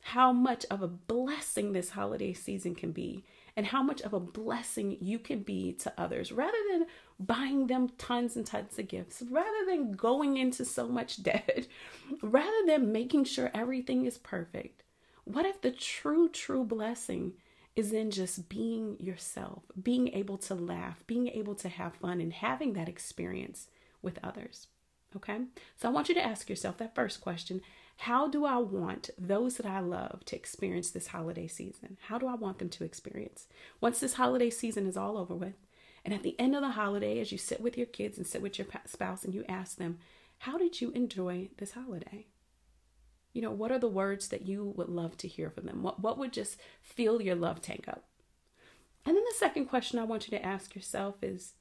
how 0.00 0.33
much 0.33 0.67
of 0.69 0.83
a 0.83 0.88
blessing 0.88 1.73
this 1.73 1.91
holiday 1.91 2.33
season 2.33 2.75
can 2.75 2.91
be 2.91 3.23
and 3.57 3.67
how 3.67 3.85
much 3.85 4.00
of 4.00 4.12
a 4.12 4.19
blessing 4.19 4.97
you 5.00 5.21
can 5.21 5.45
be 5.45 5.73
to 5.75 5.93
others 5.97 6.33
rather 6.33 6.59
than 6.73 6.87
buying 7.21 7.69
them 7.69 7.88
tons 7.99 8.35
and 8.35 8.47
tons 8.47 8.81
of 8.81 8.88
gifts, 8.88 9.23
rather 9.31 9.64
than 9.69 9.93
going 9.93 10.38
into 10.38 10.64
so 10.64 10.88
much 10.88 11.23
debt, 11.23 11.69
rather 12.21 12.67
than 12.67 12.91
making 12.91 13.23
sure 13.23 13.52
everything 13.55 14.07
is 14.07 14.19
perfect 14.19 14.81
What 15.25 15.47
if 15.47 15.61
the 15.61 15.71
true, 15.71 16.29
true 16.29 16.64
blessing 16.64 17.35
is 17.76 17.93
in 17.93 18.11
just 18.11 18.49
being 18.49 18.97
yourself, 18.99 19.62
being 19.81 20.09
able 20.09 20.37
to 20.38 20.55
laugh, 20.55 21.05
being 21.07 21.29
able 21.29 21.55
to 21.57 21.69
have 21.69 21.95
fun, 21.95 22.21
and 22.21 22.33
having 22.33 22.73
that 22.75 22.88
experience 22.88 23.69
with 24.02 24.19
others? 24.23 24.67
Okay, 25.14 25.38
so 25.76 25.88
I 25.88 25.93
want 25.93 26.09
you 26.09 26.14
to 26.14 26.25
ask 26.25 26.49
yourself 26.49 26.79
that 26.79 26.95
first 26.95 27.21
question 27.21 27.61
How 27.99 28.26
do 28.29 28.45
I 28.45 28.57
want 28.57 29.11
those 29.19 29.57
that 29.57 29.67
I 29.67 29.81
love 29.81 30.25
to 30.26 30.37
experience 30.37 30.91
this 30.91 31.09
holiday 31.09 31.47
season? 31.47 31.99
How 32.09 32.19
do 32.19 32.26
I 32.26 32.35
want 32.35 32.59
them 32.59 32.71
to 32.71 32.85
experience? 32.85 33.47
Once 33.81 34.00
this 34.00 34.14
holiday 34.14 34.50
season 34.50 34.87
is 34.87 34.97
all 34.97 35.17
over 35.17 35.35
with, 35.35 35.55
and 36.05 36.12
at 36.12 36.23
the 36.23 36.38
end 36.41 36.55
of 36.57 36.62
the 36.62 36.71
holiday, 36.71 37.21
as 37.21 37.31
you 37.31 37.38
sit 37.38 37.61
with 37.61 37.76
your 37.76 37.87
kids 37.87 38.17
and 38.17 38.26
sit 38.26 38.43
with 38.43 38.59
your 38.59 38.67
spouse 38.87 39.25
and 39.25 39.35
you 39.35 39.45
ask 39.49 39.76
them, 39.76 39.99
How 40.38 40.59
did 40.59 40.81
you 40.81 40.91
enjoy 40.91 41.50
this 41.59 41.73
holiday? 41.73 42.26
You 43.32 43.42
know, 43.42 43.50
what 43.50 43.72
are 43.72 43.78
the 43.78 43.88
words 43.88 44.28
that 44.28 44.46
you 44.46 44.74
would 44.76 44.88
love 44.88 45.16
to 45.18 45.28
hear 45.28 45.50
from 45.50 45.66
them? 45.66 45.82
What, 45.82 46.00
what 46.00 46.18
would 46.18 46.32
just 46.32 46.58
fill 46.80 47.22
your 47.22 47.34
love 47.34 47.60
tank 47.62 47.86
up? 47.88 48.04
And 49.04 49.16
then 49.16 49.24
the 49.24 49.36
second 49.38 49.66
question 49.66 49.98
I 49.98 50.04
want 50.04 50.30
you 50.30 50.36
to 50.36 50.44
ask 50.44 50.74
yourself 50.74 51.16
is 51.22 51.54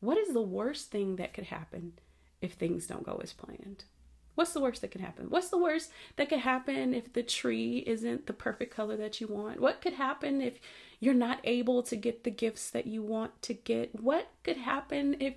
what 0.00 0.18
is 0.18 0.32
the 0.32 0.42
worst 0.42 0.90
thing 0.90 1.16
that 1.16 1.34
could 1.34 1.44
happen 1.44 1.92
if 2.40 2.54
things 2.54 2.86
don't 2.86 3.04
go 3.04 3.20
as 3.22 3.32
planned? 3.32 3.84
What's 4.34 4.52
the 4.52 4.60
worst 4.60 4.80
that 4.80 4.90
could 4.90 5.02
happen? 5.02 5.26
What's 5.28 5.50
the 5.50 5.58
worst 5.58 5.90
that 6.16 6.28
could 6.28 6.38
happen 6.38 6.94
if 6.94 7.12
the 7.12 7.22
tree 7.22 7.84
isn't 7.86 8.26
the 8.26 8.32
perfect 8.32 8.74
color 8.74 8.96
that 8.96 9.20
you 9.20 9.26
want? 9.26 9.60
What 9.60 9.82
could 9.82 9.94
happen 9.94 10.40
if 10.40 10.58
you're 10.98 11.14
not 11.14 11.40
able 11.44 11.82
to 11.82 11.96
get 11.96 12.24
the 12.24 12.30
gifts 12.30 12.70
that 12.70 12.86
you 12.86 13.02
want 13.02 13.42
to 13.42 13.54
get? 13.54 14.00
What 14.00 14.30
could 14.42 14.56
happen 14.56 15.16
if 15.20 15.34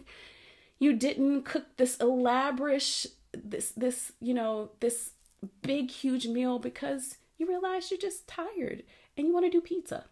you 0.80 0.94
didn't 0.94 1.44
cook 1.44 1.76
this 1.78 1.98
elaborate 1.98 3.08
this 3.34 3.72
this, 3.72 4.14
you 4.22 4.34
know, 4.34 4.70
this 4.80 5.12
big 5.62 5.92
huge 5.92 6.28
meal 6.28 6.60
because 6.60 7.18
you 7.38 7.48
realize 7.48 7.90
you're 7.90 8.00
just 8.00 8.28
tired 8.28 8.84
and 9.18 9.28
you 9.28 9.34
want 9.34 9.46
to 9.46 9.52
do 9.52 9.62
pizza? 9.62 10.06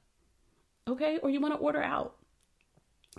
Okay? 0.88 1.18
Or 1.20 1.30
you 1.30 1.40
want 1.40 1.54
to 1.54 1.60
order 1.60 1.82
out. 1.82 2.16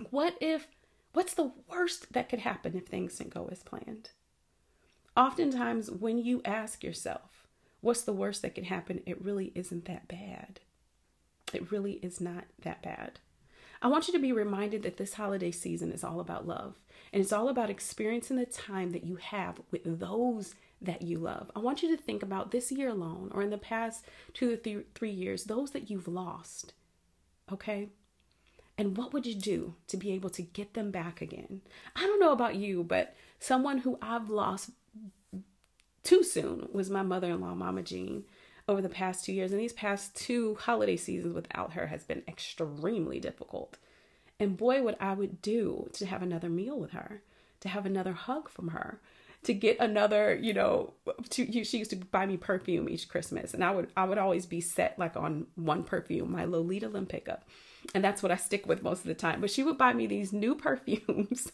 What 0.09 0.35
if 0.41 0.67
what's 1.13 1.33
the 1.33 1.51
worst 1.69 2.13
that 2.13 2.29
could 2.29 2.39
happen 2.39 2.75
if 2.75 2.87
things 2.87 3.17
didn't 3.17 3.33
go 3.33 3.47
as 3.51 3.63
planned? 3.63 4.09
Oftentimes, 5.15 5.91
when 5.91 6.17
you 6.17 6.41
ask 6.43 6.83
yourself, 6.83 7.47
what's 7.81 8.01
the 8.01 8.13
worst 8.13 8.41
that 8.41 8.55
can 8.55 8.63
happen, 8.63 9.01
it 9.05 9.23
really 9.23 9.51
isn't 9.53 9.85
that 9.85 10.07
bad. 10.07 10.59
It 11.53 11.71
really 11.71 11.93
is 12.01 12.19
not 12.19 12.45
that 12.63 12.81
bad. 12.81 13.19
I 13.81 13.87
want 13.87 14.07
you 14.07 14.13
to 14.13 14.19
be 14.19 14.31
reminded 14.31 14.81
that 14.83 14.97
this 14.97 15.15
holiday 15.15 15.51
season 15.51 15.91
is 15.91 16.03
all 16.03 16.19
about 16.19 16.47
love 16.47 16.79
and 17.11 17.21
it's 17.21 17.33
all 17.33 17.49
about 17.49 17.69
experiencing 17.69 18.37
the 18.37 18.45
time 18.45 18.91
that 18.91 19.03
you 19.03 19.17
have 19.17 19.61
with 19.69 19.99
those 19.99 20.55
that 20.83 21.01
you 21.01 21.17
love. 21.17 21.49
I 21.55 21.59
want 21.59 21.81
you 21.81 21.95
to 21.95 22.01
think 22.01 22.21
about 22.21 22.51
this 22.51 22.71
year 22.71 22.89
alone 22.89 23.31
or 23.33 23.41
in 23.41 23.49
the 23.49 23.57
past 23.57 24.05
two 24.33 24.55
to 24.55 24.83
three 24.93 25.11
years, 25.11 25.45
those 25.45 25.71
that 25.71 25.89
you've 25.89 26.07
lost. 26.07 26.73
Okay? 27.51 27.89
And 28.77 28.97
what 28.97 29.13
would 29.13 29.25
you 29.25 29.35
do 29.35 29.75
to 29.87 29.97
be 29.97 30.11
able 30.11 30.29
to 30.31 30.41
get 30.41 30.73
them 30.73 30.91
back 30.91 31.21
again? 31.21 31.61
I 31.95 32.01
don't 32.01 32.19
know 32.19 32.31
about 32.31 32.55
you, 32.55 32.83
but 32.83 33.15
someone 33.39 33.79
who 33.79 33.97
I've 34.01 34.29
lost 34.29 34.71
too 36.03 36.23
soon 36.23 36.67
was 36.71 36.89
my 36.89 37.03
mother 37.03 37.31
in 37.31 37.41
law, 37.41 37.53
Mama 37.53 37.83
Jean, 37.83 38.23
over 38.67 38.81
the 38.81 38.89
past 38.89 39.23
two 39.23 39.33
years. 39.33 39.51
And 39.51 39.59
these 39.59 39.73
past 39.73 40.15
two 40.15 40.55
holiday 40.55 40.97
seasons 40.97 41.33
without 41.33 41.73
her 41.73 41.87
has 41.87 42.03
been 42.03 42.23
extremely 42.27 43.19
difficult. 43.19 43.77
And 44.39 44.57
boy, 44.57 44.81
what 44.81 44.97
I 44.99 45.13
would 45.13 45.41
do 45.41 45.89
to 45.93 46.05
have 46.05 46.23
another 46.23 46.49
meal 46.49 46.79
with 46.79 46.91
her, 46.91 47.21
to 47.61 47.69
have 47.69 47.85
another 47.85 48.13
hug 48.13 48.49
from 48.49 48.69
her, 48.69 48.99
to 49.43 49.53
get 49.53 49.79
another, 49.79 50.35
you 50.35 50.53
know, 50.53 50.93
to, 51.29 51.63
she 51.63 51.77
used 51.77 51.91
to 51.91 51.97
buy 51.97 52.25
me 52.25 52.37
perfume 52.37 52.89
each 52.89 53.09
Christmas, 53.09 53.53
and 53.53 53.63
I 53.63 53.71
would 53.71 53.89
I 53.95 54.05
would 54.05 54.17
always 54.17 54.45
be 54.45 54.61
set 54.61 54.97
like 54.97 55.15
on 55.15 55.47
one 55.55 55.83
perfume, 55.83 56.31
my 56.31 56.45
Lolita 56.45 56.89
Lempicka, 56.89 57.39
and 57.93 58.03
that's 58.03 58.23
what 58.23 58.31
I 58.31 58.37
stick 58.37 58.67
with 58.67 58.83
most 58.83 58.99
of 58.99 59.07
the 59.07 59.13
time. 59.13 59.41
But 59.41 59.51
she 59.51 59.63
would 59.63 59.77
buy 59.77 59.93
me 59.93 60.07
these 60.07 60.33
new 60.33 60.55
perfumes 60.67 61.51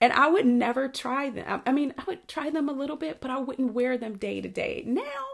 and 0.00 0.12
I 0.12 0.28
would 0.28 0.46
never 0.46 0.88
try 0.88 1.30
them. 1.30 1.62
I 1.64 1.72
mean, 1.72 1.94
I 1.96 2.04
would 2.06 2.28
try 2.28 2.50
them 2.50 2.68
a 2.68 2.72
little 2.72 2.96
bit, 2.96 3.20
but 3.20 3.30
I 3.30 3.38
wouldn't 3.38 3.72
wear 3.72 3.96
them 3.96 4.18
day 4.18 4.40
to 4.40 4.48
day. 4.48 4.82
Now, 4.86 5.24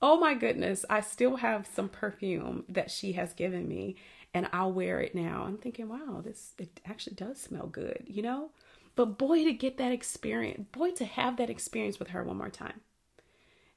oh 0.00 0.18
my 0.18 0.34
goodness, 0.34 0.84
I 0.88 1.00
still 1.00 1.36
have 1.36 1.66
some 1.66 1.88
perfume 1.88 2.64
that 2.68 2.90
she 2.90 3.12
has 3.12 3.32
given 3.32 3.68
me 3.68 3.96
and 4.32 4.48
I'll 4.52 4.72
wear 4.72 5.00
it 5.00 5.14
now. 5.14 5.44
I'm 5.46 5.56
thinking, 5.56 5.88
wow, 5.88 6.22
this 6.24 6.52
it 6.58 6.80
actually 6.86 7.16
does 7.16 7.40
smell 7.40 7.66
good, 7.66 8.04
you 8.06 8.22
know? 8.22 8.50
But 8.96 9.18
boy 9.18 9.44
to 9.44 9.52
get 9.52 9.76
that 9.78 9.92
experience, 9.92 10.66
boy 10.72 10.90
to 10.92 11.04
have 11.04 11.36
that 11.36 11.50
experience 11.50 11.98
with 11.98 12.08
her 12.08 12.24
one 12.24 12.38
more 12.38 12.50
time. 12.50 12.80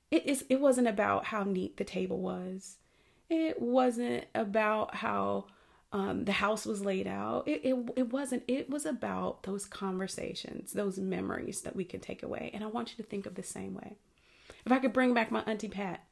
It 0.10 0.26
is 0.26 0.44
it 0.50 0.60
wasn't 0.60 0.88
about 0.88 1.26
how 1.26 1.44
neat 1.44 1.78
the 1.78 1.84
table 1.84 2.20
was. 2.20 2.78
It 3.30 3.62
wasn't 3.62 4.26
about 4.34 4.96
how 4.96 5.46
um, 5.92 6.26
the 6.26 6.32
house 6.32 6.66
was 6.66 6.84
laid 6.84 7.08
out. 7.08 7.48
It, 7.48 7.62
it, 7.64 7.90
it 7.96 8.14
wasn't, 8.14 8.44
it 8.48 8.70
was 8.70 8.86
about 8.86 9.44
those 9.44 9.66
conversations, 9.66 10.74
those 10.74 11.00
memories 11.00 11.62
that 11.62 11.76
we 11.76 11.84
can 11.84 12.00
take 12.00 12.24
away. 12.24 12.52
And 12.54 12.64
I 12.64 12.68
want 12.68 12.92
you 12.92 13.04
to 13.04 13.10
think 13.10 13.26
of 13.26 13.36
the 13.36 13.44
same 13.44 13.74
way. 13.74 13.98
If 14.66 14.72
I 14.72 14.80
could 14.80 14.94
bring 14.94 15.14
back 15.14 15.32
my 15.32 15.42
Auntie 15.42 15.68
Pat, 15.68 16.04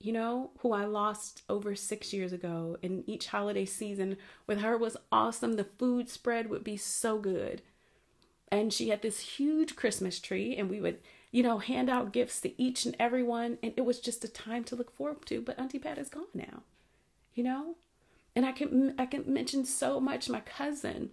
you 0.00 0.12
know, 0.12 0.50
who 0.58 0.72
I 0.72 0.84
lost 0.84 1.42
over 1.48 1.74
six 1.74 2.12
years 2.12 2.32
ago, 2.32 2.76
and 2.82 3.04
each 3.06 3.28
holiday 3.28 3.64
season 3.64 4.18
with 4.46 4.60
her 4.60 4.76
was 4.76 4.96
awesome. 5.10 5.54
The 5.54 5.64
food 5.64 6.10
spread 6.10 6.50
would 6.50 6.64
be 6.64 6.76
so 6.76 7.18
good. 7.18 7.62
And 8.54 8.72
she 8.72 8.90
had 8.90 9.02
this 9.02 9.18
huge 9.18 9.74
Christmas 9.74 10.20
tree, 10.20 10.56
and 10.56 10.70
we 10.70 10.80
would, 10.80 11.00
you 11.32 11.42
know, 11.42 11.58
hand 11.58 11.90
out 11.90 12.12
gifts 12.12 12.40
to 12.42 12.62
each 12.62 12.86
and 12.86 12.94
everyone. 13.00 13.58
And 13.64 13.72
it 13.76 13.84
was 13.84 13.98
just 13.98 14.24
a 14.24 14.28
time 14.28 14.62
to 14.64 14.76
look 14.76 14.94
forward 14.94 15.26
to. 15.26 15.40
But 15.40 15.58
Auntie 15.58 15.80
Pat 15.80 15.98
is 15.98 16.08
gone 16.08 16.26
now, 16.32 16.62
you 17.34 17.42
know? 17.42 17.74
And 18.36 18.46
I 18.46 18.52
can 18.52 18.94
I 18.96 19.06
can 19.06 19.24
mention 19.26 19.64
so 19.64 19.98
much 19.98 20.28
my 20.28 20.38
cousin 20.38 21.10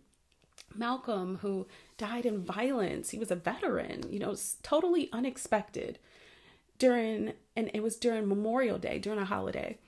Malcolm 0.75 1.39
who 1.41 1.65
died 1.97 2.27
in 2.27 2.43
violence. 2.43 3.09
He 3.09 3.17
was 3.17 3.31
a 3.31 3.35
veteran, 3.35 4.03
you 4.11 4.19
know, 4.19 4.35
totally 4.61 5.09
unexpected 5.11 5.97
during 6.77 7.33
and 7.55 7.71
it 7.73 7.81
was 7.81 7.95
during 7.95 8.27
Memorial 8.27 8.77
Day, 8.77 8.99
during 8.99 9.19
a 9.19 9.25
holiday. 9.25 9.79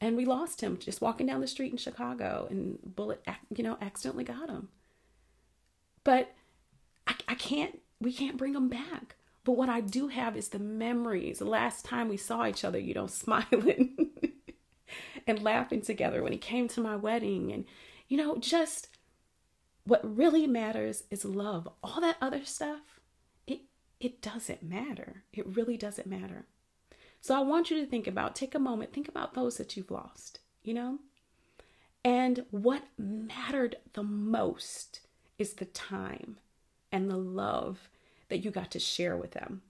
And 0.00 0.16
we 0.16 0.24
lost 0.24 0.62
him 0.62 0.78
just 0.78 1.02
walking 1.02 1.26
down 1.26 1.42
the 1.42 1.46
street 1.46 1.72
in 1.72 1.78
Chicago 1.78 2.46
and 2.48 2.78
bullet 2.82 3.22
you 3.54 3.62
know 3.64 3.76
accidentally 3.82 4.24
got 4.24 4.48
him. 4.48 4.68
But 6.04 6.34
I, 7.32 7.34
can't 7.34 7.80
we 8.00 8.12
can't 8.12 8.36
bring 8.36 8.52
them 8.52 8.68
back. 8.68 9.16
But 9.44 9.52
what 9.52 9.68
I 9.68 9.80
do 9.80 10.08
have 10.08 10.36
is 10.36 10.50
the 10.50 10.58
memories. 10.58 11.38
The 11.38 11.46
last 11.46 11.84
time 11.84 12.08
we 12.08 12.16
saw 12.16 12.46
each 12.46 12.64
other, 12.64 12.78
you 12.78 12.94
know, 12.94 13.06
smiling 13.08 14.10
and 15.26 15.42
laughing 15.42 15.80
together 15.80 16.22
when 16.22 16.32
he 16.32 16.38
came 16.38 16.68
to 16.68 16.80
my 16.80 16.94
wedding. 16.96 17.52
And, 17.52 17.64
you 18.08 18.16
know, 18.16 18.36
just 18.36 18.88
what 19.84 20.16
really 20.16 20.46
matters 20.46 21.04
is 21.10 21.24
love. 21.24 21.68
All 21.82 22.00
that 22.00 22.18
other 22.20 22.44
stuff, 22.44 23.00
it, 23.46 23.62
it 23.98 24.20
doesn't 24.20 24.62
matter. 24.62 25.24
It 25.32 25.56
really 25.56 25.76
doesn't 25.76 26.06
matter. 26.06 26.44
So 27.20 27.34
I 27.34 27.40
want 27.40 27.70
you 27.70 27.80
to 27.80 27.86
think 27.86 28.06
about, 28.06 28.36
take 28.36 28.54
a 28.54 28.60
moment, 28.60 28.92
think 28.92 29.08
about 29.08 29.34
those 29.34 29.56
that 29.56 29.76
you've 29.76 29.90
lost, 29.90 30.40
you 30.62 30.74
know? 30.74 30.98
And 32.04 32.44
what 32.50 32.82
mattered 32.98 33.76
the 33.94 34.02
most 34.02 35.00
is 35.38 35.54
the 35.54 35.64
time 35.64 36.36
and 36.92 37.10
the 37.10 37.16
love 37.16 37.88
that 38.28 38.44
you 38.44 38.50
got 38.50 38.70
to 38.70 38.78
share 38.78 39.16
with 39.16 39.32
them. 39.32 39.62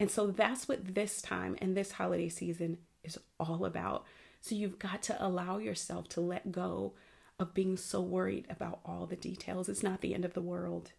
And 0.00 0.10
so 0.10 0.28
that's 0.28 0.66
what 0.68 0.94
this 0.94 1.20
time 1.20 1.56
and 1.60 1.76
this 1.76 1.92
holiday 1.92 2.28
season 2.28 2.78
is 3.02 3.18
all 3.38 3.64
about. 3.64 4.04
So 4.40 4.54
you've 4.54 4.78
got 4.78 5.02
to 5.04 5.24
allow 5.24 5.58
yourself 5.58 6.08
to 6.10 6.20
let 6.20 6.52
go 6.52 6.94
of 7.38 7.54
being 7.54 7.76
so 7.76 8.00
worried 8.00 8.46
about 8.48 8.80
all 8.84 9.06
the 9.06 9.16
details. 9.16 9.68
It's 9.68 9.82
not 9.82 10.00
the 10.00 10.14
end 10.14 10.24
of 10.24 10.34
the 10.34 10.40
world. 10.40 10.92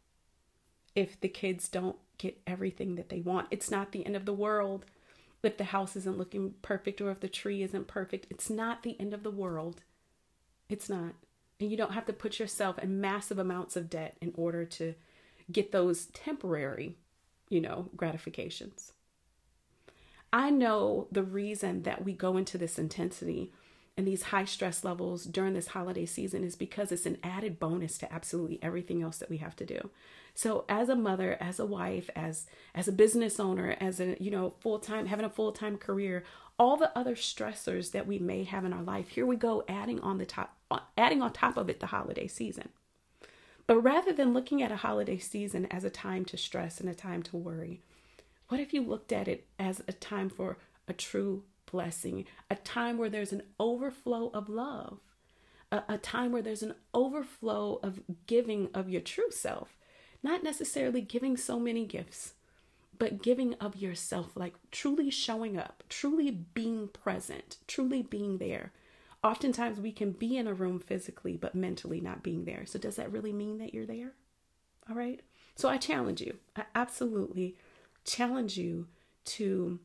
If 0.95 1.19
the 1.19 1.27
kids 1.27 1.67
don't 1.67 1.97
get 2.17 2.41
everything 2.47 2.95
that 2.95 3.09
they 3.09 3.21
want, 3.21 3.47
it's 3.51 3.69
not 3.69 3.91
the 3.91 4.05
end 4.05 4.15
of 4.15 4.25
the 4.25 4.33
world. 4.33 4.85
If 5.43 5.57
the 5.57 5.65
house 5.65 5.95
isn't 5.95 6.17
looking 6.17 6.55
perfect 6.61 7.01
or 7.01 7.11
if 7.11 7.19
the 7.19 7.27
tree 7.27 7.61
isn't 7.61 7.87
perfect, 7.87 8.27
it's 8.29 8.49
not 8.49 8.83
the 8.83 8.99
end 8.99 9.13
of 9.13 9.23
the 9.23 9.31
world. 9.31 9.83
It's 10.69 10.89
not. 10.89 11.13
And 11.59 11.69
you 11.69 11.77
don't 11.77 11.93
have 11.93 12.05
to 12.05 12.13
put 12.13 12.39
yourself 12.39 12.79
in 12.79 12.99
massive 12.99 13.37
amounts 13.37 13.75
of 13.75 13.89
debt 13.89 14.17
in 14.21 14.33
order 14.35 14.65
to 14.65 14.95
get 15.51 15.71
those 15.71 16.07
temporary, 16.07 16.97
you 17.49 17.61
know, 17.61 17.89
gratifications. 17.95 18.93
I 20.33 20.49
know 20.49 21.07
the 21.11 21.23
reason 21.23 21.83
that 21.83 22.03
we 22.03 22.13
go 22.13 22.37
into 22.37 22.57
this 22.57 22.77
intensity 22.77 23.53
and 23.97 24.05
these 24.05 24.23
high 24.23 24.43
stress 24.43 24.83
levels 24.83 25.23
during 25.23 25.53
this 25.53 25.67
holiday 25.67 26.05
season 26.05 26.43
is 26.43 26.55
because 26.55 26.91
it's 26.91 27.05
an 27.05 27.17
added 27.23 27.59
bonus 27.59 27.97
to 27.99 28.13
absolutely 28.13 28.59
everything 28.61 29.01
else 29.01 29.17
that 29.19 29.29
we 29.29 29.37
have 29.37 29.55
to 29.55 29.65
do. 29.65 29.89
So 30.33 30.65
as 30.67 30.89
a 30.89 30.95
mother, 30.95 31.37
as 31.39 31.59
a 31.59 31.65
wife, 31.65 32.09
as 32.13 32.45
as 32.73 32.89
a 32.89 32.91
business 32.91 33.39
owner, 33.39 33.77
as 33.79 34.01
a 34.01 34.17
you 34.19 34.29
know, 34.29 34.55
full-time 34.59 35.05
having 35.05 35.25
a 35.25 35.29
full-time 35.29 35.77
career, 35.77 36.25
all 36.59 36.75
the 36.75 36.97
other 36.97 37.15
stressors 37.15 37.91
that 37.91 38.05
we 38.05 38.19
may 38.19 38.43
have 38.43 38.65
in 38.65 38.73
our 38.73 38.83
life, 38.83 39.09
here 39.09 39.25
we 39.25 39.37
go 39.37 39.63
adding 39.69 40.01
on 40.01 40.17
the 40.17 40.25
top 40.25 40.57
adding 40.97 41.21
on 41.21 41.31
top 41.31 41.55
of 41.55 41.69
it 41.69 41.79
the 41.79 41.87
holiday 41.87 42.27
season. 42.27 42.67
But 43.67 43.81
rather 43.81 44.13
than 44.13 44.33
looking 44.33 44.61
at 44.61 44.71
a 44.71 44.77
holiday 44.77 45.17
season 45.17 45.65
as 45.67 45.83
a 45.83 45.89
time 45.89 46.25
to 46.25 46.37
stress 46.37 46.79
and 46.79 46.87
a 46.87 46.93
time 46.93 47.23
to 47.23 47.37
worry, 47.37 47.81
what 48.47 48.59
if 48.59 48.73
you 48.73 48.83
looked 48.83 49.11
at 49.11 49.27
it 49.27 49.47
as 49.57 49.81
a 49.87 49.93
time 49.93 50.29
for 50.29 50.57
a 50.87 50.93
true 50.93 51.43
blessing, 51.71 52.25
a 52.49 52.55
time 52.55 52.97
where 52.97 53.09
there's 53.09 53.33
an 53.33 53.41
overflow 53.59 54.29
of 54.33 54.49
love, 54.49 54.99
a, 55.71 55.83
a 55.89 55.97
time 55.97 56.31
where 56.31 56.43
there's 56.43 56.61
an 56.61 56.75
overflow 56.93 57.79
of 57.81 58.01
giving 58.27 58.69
of 58.73 58.87
your 58.87 59.01
true 59.01 59.31
self, 59.31 59.75
not 60.21 60.43
necessarily 60.43 61.01
giving 61.01 61.35
so 61.35 61.59
many 61.59 61.85
gifts, 61.85 62.33
but 62.97 63.23
giving 63.23 63.55
of 63.55 63.75
yourself, 63.75 64.31
like 64.35 64.53
truly 64.71 65.09
showing 65.09 65.57
up, 65.57 65.83
truly 65.89 66.31
being 66.31 66.87
present, 66.87 67.57
truly 67.67 68.01
being 68.01 68.37
there. 68.37 68.71
Oftentimes 69.25 69.79
we 69.79 69.91
can 69.91 70.11
be 70.11 70.37
in 70.37 70.45
a 70.45 70.53
room 70.53 70.79
physically, 70.79 71.35
but 71.35 71.55
mentally 71.55 71.99
not 71.99 72.21
being 72.21 72.45
there. 72.45 72.63
So, 72.67 72.77
does 72.77 72.97
that 72.97 73.11
really 73.11 73.33
mean 73.33 73.57
that 73.57 73.73
you're 73.73 73.87
there? 73.87 74.11
All 74.87 74.95
right. 74.95 75.19
So, 75.55 75.67
I 75.67 75.77
challenge 75.77 76.21
you, 76.21 76.37
I 76.55 76.65
absolutely 76.75 77.57
challenge 78.05 78.55
you 78.55 78.85
to 79.25 79.79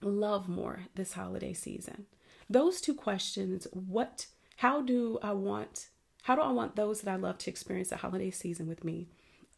love 0.00 0.48
more 0.48 0.86
this 0.94 1.12
holiday 1.12 1.52
season. 1.52 2.06
Those 2.48 2.80
two 2.80 2.94
questions, 2.94 3.66
what 3.70 4.28
how 4.56 4.80
do 4.80 5.18
I 5.22 5.32
want 5.32 5.90
how 6.22 6.34
do 6.34 6.40
I 6.40 6.52
want 6.52 6.74
those 6.74 7.02
that 7.02 7.10
I 7.12 7.16
love 7.16 7.36
to 7.38 7.50
experience 7.50 7.90
the 7.90 7.96
holiday 7.96 8.30
season 8.30 8.66
with 8.66 8.82
me? 8.82 9.08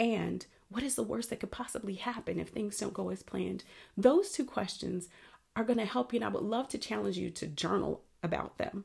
And 0.01 0.45
what 0.69 0.83
is 0.83 0.97
the 0.97 1.05
worst 1.05 1.31
that 1.31 1.39
could 1.39 1.53
possibly 1.53 1.95
happen 1.95 2.41
if 2.41 2.49
things 2.49 2.77
don't 2.77 2.93
go 2.93 3.11
as 3.11 3.23
planned? 3.23 3.63
Those 3.97 4.33
two 4.33 4.45
questions 4.45 5.09
are 5.55 5.63
going 5.63 5.79
to 5.79 5.85
help 5.85 6.13
you 6.13 6.17
and 6.19 6.25
I 6.25 6.29
would 6.29 6.43
love 6.43 6.69
to 6.71 6.79
challenge 6.79 7.17
you 7.17 7.31
to 7.31 7.47
journal 7.47 8.03
about 8.21 8.59
them. 8.59 8.85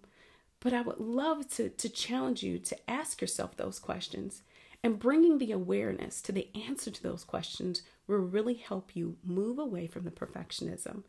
But 0.62 0.74
I 0.74 0.82
would 0.82 1.00
love 1.00 1.50
to 1.56 1.70
to 1.70 1.90
challenge 1.90 2.44
you 2.44 2.58
to 2.60 2.90
ask 2.90 3.20
yourself 3.20 3.58
those 3.58 3.80
questions 3.80 4.44
and 4.84 5.00
bringing 5.00 5.38
the 5.38 5.52
awareness 5.52 6.22
to 6.22 6.32
the 6.32 6.50
answer 6.56 6.90
to 6.90 7.04
those 7.04 7.24
questions 7.24 7.84
will 8.08 8.18
really 8.18 8.56
help 8.56 8.96
you 8.96 9.18
move 9.24 9.60
away 9.60 9.88
from 9.88 10.06
the 10.06 10.12
perfectionism 10.12 11.04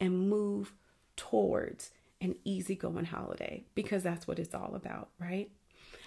and 0.00 0.28
move 0.30 0.72
towards 1.16 1.90
an 2.20 2.34
easygoing 2.44 3.06
holiday 3.06 3.64
because 3.74 4.02
that's 4.02 4.26
what 4.26 4.38
it's 4.38 4.54
all 4.54 4.74
about, 4.74 5.10
right? 5.18 5.50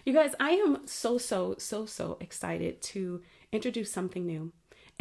You 0.06 0.14
guys, 0.14 0.34
I 0.40 0.52
am 0.52 0.88
so, 0.88 1.18
so, 1.18 1.56
so, 1.60 1.86
so 1.86 2.18
excited 2.20 2.82
to 2.84 3.22
introduce 3.52 3.92
something 3.92 4.26
new, 4.26 4.52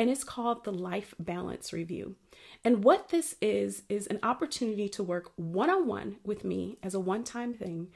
and 0.01 0.09
it's 0.09 0.25
called 0.25 0.65
the 0.65 0.73
Life 0.73 1.15
Balance 1.19 1.75
Review. 1.75 2.17
And 2.65 2.83
what 2.83 3.11
this 3.11 3.37
is, 3.43 3.83
is 3.91 4.07
an 4.07 4.19
opportunity 4.23 4.89
to 4.89 5.03
work 5.03 5.31
one 5.37 5.69
on 5.69 5.87
one 5.87 6.17
with 6.25 6.43
me 6.43 6.79
as 6.83 6.95
a 6.95 7.01
one 7.01 7.23
time 7.23 7.53
thing 7.53 7.89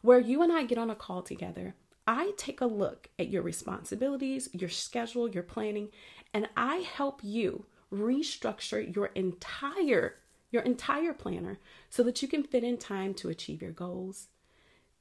where 0.00 0.20
you 0.20 0.40
and 0.40 0.52
I 0.52 0.62
get 0.62 0.78
on 0.78 0.88
a 0.88 0.94
call 0.94 1.20
together. 1.20 1.74
I 2.06 2.30
take 2.36 2.60
a 2.60 2.66
look 2.66 3.08
at 3.18 3.30
your 3.30 3.42
responsibilities, 3.42 4.48
your 4.52 4.68
schedule, 4.68 5.28
your 5.28 5.42
planning, 5.42 5.88
and 6.32 6.48
I 6.56 6.76
help 6.76 7.22
you 7.24 7.66
restructure 7.92 8.94
your 8.94 9.06
entire 9.16 10.14
your 10.52 10.62
entire 10.62 11.12
planner 11.12 11.58
so 11.90 12.04
that 12.04 12.22
you 12.22 12.28
can 12.28 12.44
fit 12.44 12.62
in 12.62 12.78
time 12.78 13.14
to 13.14 13.30
achieve 13.30 13.60
your 13.60 13.72
goals, 13.72 14.28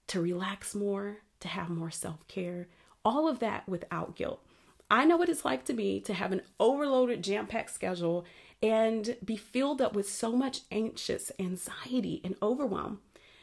to 0.07 0.19
relax 0.19 0.73
more, 0.73 1.19
to 1.39 1.47
have 1.47 1.69
more 1.69 1.91
self-care, 1.91 2.67
all 3.05 3.29
of 3.29 3.37
that 3.39 3.69
without 3.69 4.15
guilt. 4.15 4.43
I 4.89 5.05
know 5.05 5.17
what 5.17 5.29
it's 5.29 5.45
like 5.45 5.65
to 5.65 5.73
be 5.73 5.99
to 6.01 6.13
have 6.13 6.31
an 6.31 6.41
overloaded 6.59 7.23
jam-packed 7.23 7.73
schedule 7.73 8.25
and 8.61 9.17
be 9.23 9.35
filled 9.35 9.81
up 9.81 9.93
with 9.93 10.09
so 10.09 10.31
much 10.31 10.61
anxious 10.71 11.31
anxiety 11.39 12.21
and 12.23 12.35
overwhelm 12.41 13.01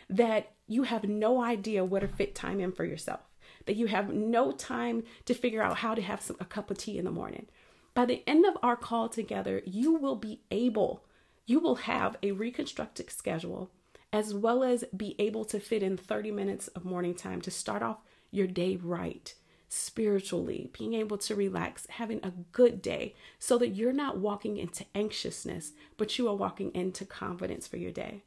that 0.09 0.53
you 0.67 0.85
have 0.85 1.05
no 1.05 1.43
idea 1.43 1.85
where 1.85 2.01
to 2.01 2.09
fit 2.09 2.35
time 2.35 2.61
in 2.61 2.73
for 2.73 2.85
yourself 2.85 3.21
that 3.67 3.77
you 3.77 3.87
have 3.87 4.13
no 4.13 4.53
time 4.53 5.03
to 5.25 5.35
figure 5.35 5.63
out 5.63 5.79
how 5.79 5.95
to 5.95 6.03
have 6.03 6.21
some, 6.21 6.37
a 6.41 6.45
cup 6.45 6.71
of 6.71 6.79
tea 6.79 6.99
in 6.99 7.05
the 7.05 7.11
morning. 7.11 7.47
By 7.95 8.07
the 8.07 8.23
end 8.27 8.45
of 8.45 8.57
our 8.63 8.77
call 8.77 9.09
together, 9.09 9.63
you 9.65 9.95
will 9.95 10.17
be 10.17 10.41
able, 10.51 11.05
you 11.47 11.61
will 11.61 11.77
have 11.77 12.17
a 12.23 12.33
reconstructed 12.33 13.11
schedule 13.11 13.71
as 14.13 14.33
well 14.33 14.63
as 14.63 14.85
be 14.97 15.17
able 15.19 15.45
to 15.45 15.59
fit 15.59 15.83
in 15.83 15.97
30 15.97 16.31
minutes 16.31 16.69
of 16.69 16.85
morning 16.85 17.15
time 17.15 17.41
to 17.41 17.51
start 17.51 17.83
off 17.83 17.99
your 18.31 18.47
day 18.47 18.77
right 18.77 19.35
spiritually, 19.75 20.71
being 20.77 20.95
able 20.95 21.19
to 21.19 21.35
relax, 21.35 21.87
having 21.91 22.21
a 22.23 22.33
good 22.53 22.81
day 22.81 23.15
so 23.39 23.59
that 23.59 23.69
you're 23.69 23.93
not 23.93 24.19
walking 24.19 24.57
into 24.57 24.85
anxiousness, 24.95 25.73
but 25.97 26.19
you 26.19 26.29
are 26.29 26.35
walking 26.35 26.71
into 26.75 27.05
confidence 27.05 27.67
for 27.67 27.77
your 27.77 27.91
day. 27.91 28.23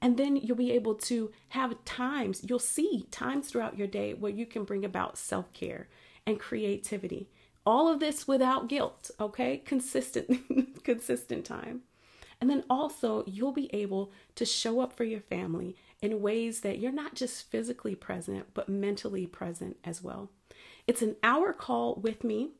And 0.00 0.16
then 0.16 0.36
you'll 0.36 0.56
be 0.56 0.72
able 0.72 0.94
to 0.96 1.30
have 1.50 1.84
times, 1.84 2.44
you'll 2.48 2.58
see 2.58 3.06
times 3.10 3.48
throughout 3.48 3.78
your 3.78 3.86
day 3.86 4.14
where 4.14 4.32
you 4.32 4.46
can 4.46 4.64
bring 4.64 4.84
about 4.84 5.16
self 5.16 5.52
care 5.52 5.88
and 6.26 6.40
creativity 6.40 7.28
all 7.64 7.88
of 7.88 8.00
this 8.00 8.26
without 8.26 8.68
guilt, 8.68 9.10
okay? 9.20 9.58
Consistent 9.58 10.82
consistent 10.84 11.44
time. 11.44 11.82
And 12.40 12.50
then 12.50 12.64
also 12.68 13.22
you'll 13.26 13.52
be 13.52 13.72
able 13.74 14.10
to 14.34 14.44
show 14.44 14.80
up 14.80 14.92
for 14.92 15.04
your 15.04 15.20
family 15.20 15.76
in 16.00 16.20
ways 16.20 16.60
that 16.60 16.80
you're 16.80 16.90
not 16.90 17.14
just 17.14 17.48
physically 17.50 17.94
present, 17.94 18.46
but 18.52 18.68
mentally 18.68 19.26
present 19.26 19.76
as 19.84 20.02
well. 20.02 20.30
It's 20.86 21.02
an 21.02 21.16
hour 21.22 21.52
call 21.52 21.96
with 21.96 22.24
me. 22.24 22.50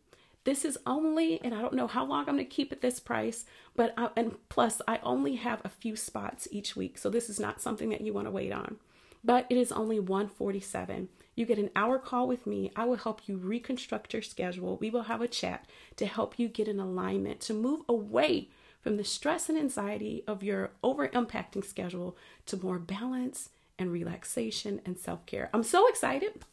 This 0.45 0.65
is 0.65 0.79
only, 0.87 1.41
and 1.43 1.55
I 1.55 1.61
don't 1.61 1.75
know 1.75 1.87
how 1.87 2.05
long 2.05 2.21
I'm 2.21 2.35
going 2.35 2.39
to 2.39 2.45
keep 2.45 2.73
at 2.73 2.81
this 2.81 2.99
price, 2.99 3.45
but 3.77 3.95
I, 3.97 4.11
and 4.17 4.37
plus 4.49 4.83
I 4.89 4.99
only 5.03 5.37
have 5.37 5.61
a 5.65 5.69
few 5.69 5.95
spots 5.95 6.49
each 6.51 6.75
week, 6.75 6.99
so 6.99 7.11
this 7.11 7.31
is 7.31 7.39
not 7.39 7.61
something 7.61 7.91
that 7.91 8.01
you 8.01 8.13
want 8.13 8.27
to 8.27 8.33
wait 8.33 8.53
on. 8.53 8.77
But 9.25 9.47
it 9.51 9.57
is 9.57 9.71
only 9.71 10.01
147. 10.01 11.09
You 11.37 11.47
get 11.47 11.59
an 11.59 11.71
hour 11.77 11.99
call 11.99 12.27
with 12.27 12.45
me. 12.45 12.73
I 12.75 12.85
will 12.85 12.97
help 12.97 13.29
you 13.29 13.37
reconstruct 13.37 14.13
your 14.13 14.23
schedule. 14.23 14.79
We 14.79 14.91
will 14.91 15.05
have 15.05 15.21
a 15.21 15.29
chat 15.29 15.67
to 15.97 16.07
help 16.07 16.39
you 16.39 16.49
get 16.49 16.67
in 16.67 16.81
alignment 16.81 17.41
to 17.43 17.55
move 17.55 17.83
away 17.89 18.49
from 18.81 18.97
the 18.97 19.05
stress 19.05 19.49
and 19.49 19.57
anxiety 19.57 20.25
of 20.27 20.43
your 20.43 20.73
over 20.83 21.07
impacting 21.09 21.65
schedule 21.65 22.17
to 22.47 22.57
more 22.57 22.81
balance 22.81 23.51
and 23.79 23.93
relaxation 23.93 24.81
and 24.85 24.99
self 24.99 25.25
care. 25.25 25.49
I'm 25.55 25.63
so 25.63 25.89
excited. 25.89 26.45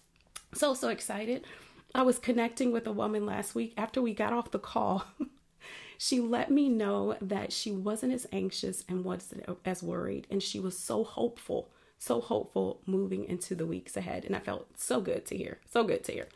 So, 0.54 0.74
so 0.74 0.90
excited. 0.90 1.46
I 1.94 2.04
was 2.04 2.20
connecting 2.20 2.72
with 2.72 2.86
a 2.88 2.92
woman 2.92 3.26
last 3.26 3.56
week 3.56 3.74
after 3.78 4.02
we 4.02 4.14
got 4.14 4.34
off 4.34 4.52
the 4.52 4.60
call. 4.60 5.06
she 5.98 6.20
let 6.20 6.52
me 6.52 6.70
know 6.70 7.18
that 7.22 7.52
she 7.52 7.72
wasn't 7.72 8.14
as 8.14 8.28
anxious 8.32 8.84
and 8.88 9.04
wasn't 9.04 9.46
as 9.66 9.82
worried, 9.82 10.28
and 10.30 10.42
she 10.42 10.60
was 10.60 10.78
so 10.78 11.04
hopeful 11.04 11.70
so 12.00 12.22
hopeful 12.22 12.82
moving 12.86 13.26
into 13.26 13.54
the 13.54 13.66
weeks 13.66 13.96
ahead. 13.98 14.26
And 14.26 14.36
I 14.36 14.40
felt 14.40 14.80
so 14.80 15.02
good 15.02 15.26
to 15.28 15.38
hear. 15.38 15.60
So 15.70 15.84
good 15.84 16.04
to 16.06 16.14
hear. 16.14 16.28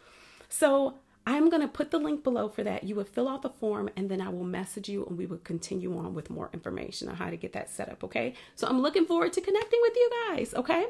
So 0.49 0.95
I'm 1.25 1.49
going 1.49 1.61
to 1.61 1.69
put 1.69 1.89
the 1.89 1.97
link 1.97 2.23
below 2.23 2.49
for 2.49 2.63
that. 2.63 2.83
You 2.83 2.95
will 2.95 3.05
fill 3.05 3.29
out 3.29 3.41
the 3.41 3.49
form 3.49 3.89
and 3.95 4.11
then 4.11 4.21
I 4.21 4.29
will 4.29 4.43
message 4.43 4.89
you 4.89 5.05
and 5.05 5.17
we 5.17 5.25
will 5.25 5.37
continue 5.37 5.97
on 5.97 6.13
with 6.13 6.29
more 6.29 6.49
information 6.53 7.07
on 7.07 7.15
how 7.15 7.29
to 7.29 7.37
get 7.37 7.53
that 7.53 7.69
set 7.69 7.89
up. 7.89 8.03
Okay. 8.03 8.35
So 8.55 8.67
I'm 8.67 8.81
looking 8.81 9.05
forward 9.05 9.31
to 9.33 9.41
connecting 9.41 9.79
with 9.81 9.95
you 9.95 10.11
guys. 10.27 10.53
Okay. 10.53 10.85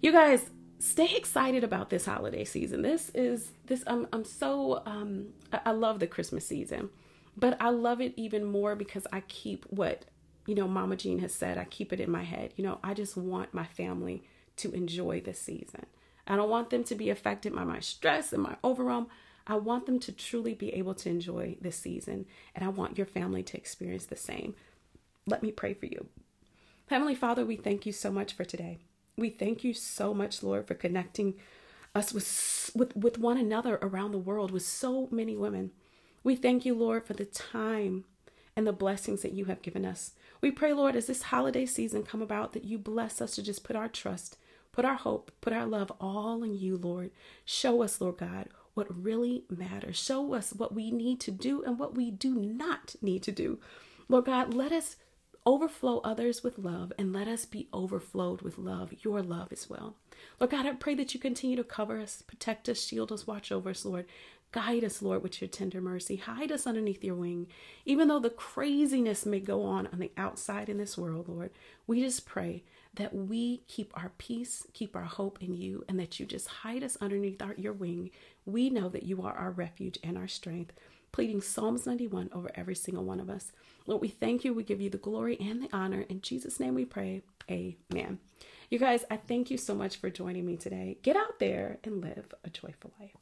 You 0.00 0.10
guys, 0.10 0.50
stay 0.82 1.14
excited 1.14 1.62
about 1.62 1.90
this 1.90 2.06
holiday 2.06 2.44
season. 2.44 2.82
This 2.82 3.10
is 3.14 3.52
this 3.66 3.84
I'm 3.86 4.08
I'm 4.12 4.24
so 4.24 4.82
um 4.84 5.28
I, 5.52 5.70
love 5.70 6.00
the 6.00 6.08
Christmas 6.08 6.44
season, 6.46 6.90
but 7.36 7.56
I 7.60 7.70
love 7.70 8.00
it 8.00 8.14
even 8.16 8.44
more 8.44 8.74
because 8.74 9.06
I 9.12 9.20
keep 9.20 9.64
what 9.70 10.06
you 10.44 10.56
know, 10.56 10.66
Mama 10.66 10.96
Jean 10.96 11.20
has 11.20 11.32
said, 11.32 11.56
I 11.56 11.64
keep 11.64 11.92
it 11.92 12.00
in 12.00 12.10
my 12.10 12.24
head. 12.24 12.52
You 12.56 12.64
know, 12.64 12.80
I 12.82 12.94
just 12.94 13.16
want 13.16 13.54
my 13.54 13.64
family 13.64 14.24
to 14.56 14.72
enjoy 14.72 15.20
this 15.20 15.38
season. 15.38 15.86
I 16.26 16.34
don't 16.34 16.50
want 16.50 16.70
them 16.70 16.82
to 16.84 16.96
be 16.96 17.10
affected 17.10 17.54
by 17.54 17.62
my 17.62 17.78
stress 17.78 18.32
and 18.32 18.42
my 18.42 18.56
overwhelm. 18.64 19.06
I 19.46 19.54
want 19.54 19.86
them 19.86 20.00
to 20.00 20.10
truly 20.10 20.54
be 20.54 20.74
able 20.74 20.94
to 20.96 21.08
enjoy 21.08 21.58
this 21.60 21.76
season, 21.76 22.26
and 22.56 22.64
I 22.64 22.68
want 22.68 22.98
your 22.98 23.06
family 23.06 23.44
to 23.44 23.56
experience 23.56 24.06
the 24.06 24.16
same. 24.16 24.56
Let 25.26 25.44
me 25.44 25.52
pray 25.52 25.74
for 25.74 25.86
you. 25.86 26.06
Heavenly 26.86 27.14
Father, 27.14 27.46
we 27.46 27.54
thank 27.54 27.86
you 27.86 27.92
so 27.92 28.10
much 28.10 28.32
for 28.32 28.44
today. 28.44 28.80
We 29.16 29.30
thank 29.30 29.62
you 29.62 29.74
so 29.74 30.14
much, 30.14 30.42
Lord, 30.42 30.66
for 30.66 30.74
connecting 30.74 31.34
us 31.94 32.12
with, 32.12 32.70
with, 32.74 32.96
with 32.96 33.18
one 33.18 33.36
another 33.36 33.78
around 33.82 34.12
the 34.12 34.18
world 34.18 34.50
with 34.50 34.62
so 34.62 35.08
many 35.10 35.36
women. 35.36 35.70
We 36.24 36.36
thank 36.36 36.64
you, 36.64 36.74
Lord, 36.74 37.04
for 37.04 37.12
the 37.12 37.24
time 37.24 38.04
and 38.56 38.66
the 38.66 38.72
blessings 38.72 39.22
that 39.22 39.32
you 39.32 39.46
have 39.46 39.62
given 39.62 39.84
us. 39.84 40.12
We 40.40 40.50
pray, 40.50 40.72
Lord, 40.72 40.96
as 40.96 41.06
this 41.06 41.22
holiday 41.22 41.66
season 41.66 42.02
come 42.02 42.22
about, 42.22 42.52
that 42.52 42.64
you 42.64 42.78
bless 42.78 43.20
us 43.20 43.34
to 43.34 43.42
just 43.42 43.64
put 43.64 43.76
our 43.76 43.88
trust, 43.88 44.38
put 44.72 44.84
our 44.84 44.96
hope, 44.96 45.30
put 45.40 45.52
our 45.52 45.66
love 45.66 45.92
all 46.00 46.42
in 46.42 46.54
you, 46.54 46.76
Lord. 46.76 47.10
Show 47.44 47.82
us, 47.82 48.00
Lord 48.00 48.18
God, 48.18 48.48
what 48.74 49.02
really 49.02 49.44
matters. 49.50 49.96
Show 49.98 50.34
us 50.34 50.52
what 50.52 50.74
we 50.74 50.90
need 50.90 51.20
to 51.20 51.30
do 51.30 51.62
and 51.62 51.78
what 51.78 51.94
we 51.94 52.10
do 52.10 52.34
not 52.34 52.96
need 53.02 53.22
to 53.24 53.32
do. 53.32 53.58
Lord 54.08 54.24
God, 54.26 54.54
let 54.54 54.72
us 54.72 54.96
overflow 55.44 55.98
others 56.04 56.42
with 56.42 56.58
love 56.58 56.92
and 56.98 57.12
let 57.12 57.26
us 57.26 57.44
be 57.44 57.68
overflowed 57.72 58.42
with 58.42 58.58
love, 58.58 58.92
your 59.02 59.22
love 59.22 59.48
as 59.50 59.68
well. 59.68 59.96
Lord 60.38 60.50
God, 60.50 60.66
I 60.66 60.72
pray 60.72 60.94
that 60.94 61.14
you 61.14 61.20
continue 61.20 61.56
to 61.56 61.64
cover 61.64 61.98
us, 62.00 62.22
protect 62.22 62.68
us, 62.68 62.80
shield 62.80 63.10
us, 63.10 63.26
watch 63.26 63.50
over 63.50 63.70
us, 63.70 63.84
Lord. 63.84 64.06
Guide 64.52 64.84
us, 64.84 65.00
Lord, 65.00 65.22
with 65.22 65.40
your 65.40 65.48
tender 65.48 65.80
mercy. 65.80 66.16
Hide 66.16 66.52
us 66.52 66.66
underneath 66.66 67.02
your 67.02 67.14
wing. 67.14 67.46
Even 67.86 68.08
though 68.08 68.18
the 68.18 68.28
craziness 68.28 69.24
may 69.24 69.40
go 69.40 69.62
on 69.62 69.86
on 69.86 69.98
the 69.98 70.12
outside 70.18 70.68
in 70.68 70.76
this 70.76 70.98
world, 70.98 71.26
Lord, 71.26 71.52
we 71.86 72.02
just 72.02 72.26
pray 72.26 72.62
that 72.94 73.14
we 73.14 73.62
keep 73.66 73.90
our 73.96 74.12
peace, 74.18 74.66
keep 74.74 74.94
our 74.94 75.04
hope 75.04 75.42
in 75.42 75.54
you, 75.54 75.84
and 75.88 75.98
that 75.98 76.20
you 76.20 76.26
just 76.26 76.48
hide 76.48 76.84
us 76.84 76.98
underneath 77.00 77.40
our, 77.40 77.54
your 77.56 77.72
wing. 77.72 78.10
We 78.44 78.68
know 78.68 78.90
that 78.90 79.04
you 79.04 79.22
are 79.22 79.32
our 79.32 79.50
refuge 79.50 79.98
and 80.04 80.18
our 80.18 80.28
strength, 80.28 80.74
pleading 81.12 81.40
Psalms 81.40 81.86
91 81.86 82.28
over 82.34 82.50
every 82.54 82.74
single 82.74 83.04
one 83.04 83.20
of 83.20 83.30
us. 83.30 83.52
Lord, 83.86 84.00
we 84.00 84.08
thank 84.08 84.44
you. 84.44 84.54
We 84.54 84.62
give 84.62 84.80
you 84.80 84.90
the 84.90 84.98
glory 84.98 85.36
and 85.40 85.62
the 85.62 85.68
honor. 85.72 86.02
In 86.08 86.20
Jesus' 86.20 86.60
name 86.60 86.74
we 86.74 86.84
pray. 86.84 87.22
Amen. 87.50 88.18
You 88.70 88.78
guys, 88.78 89.04
I 89.10 89.16
thank 89.16 89.50
you 89.50 89.58
so 89.58 89.74
much 89.74 89.96
for 89.96 90.08
joining 90.08 90.46
me 90.46 90.56
today. 90.56 90.98
Get 91.02 91.16
out 91.16 91.38
there 91.38 91.78
and 91.84 92.00
live 92.00 92.32
a 92.44 92.50
joyful 92.50 92.92
life. 92.98 93.16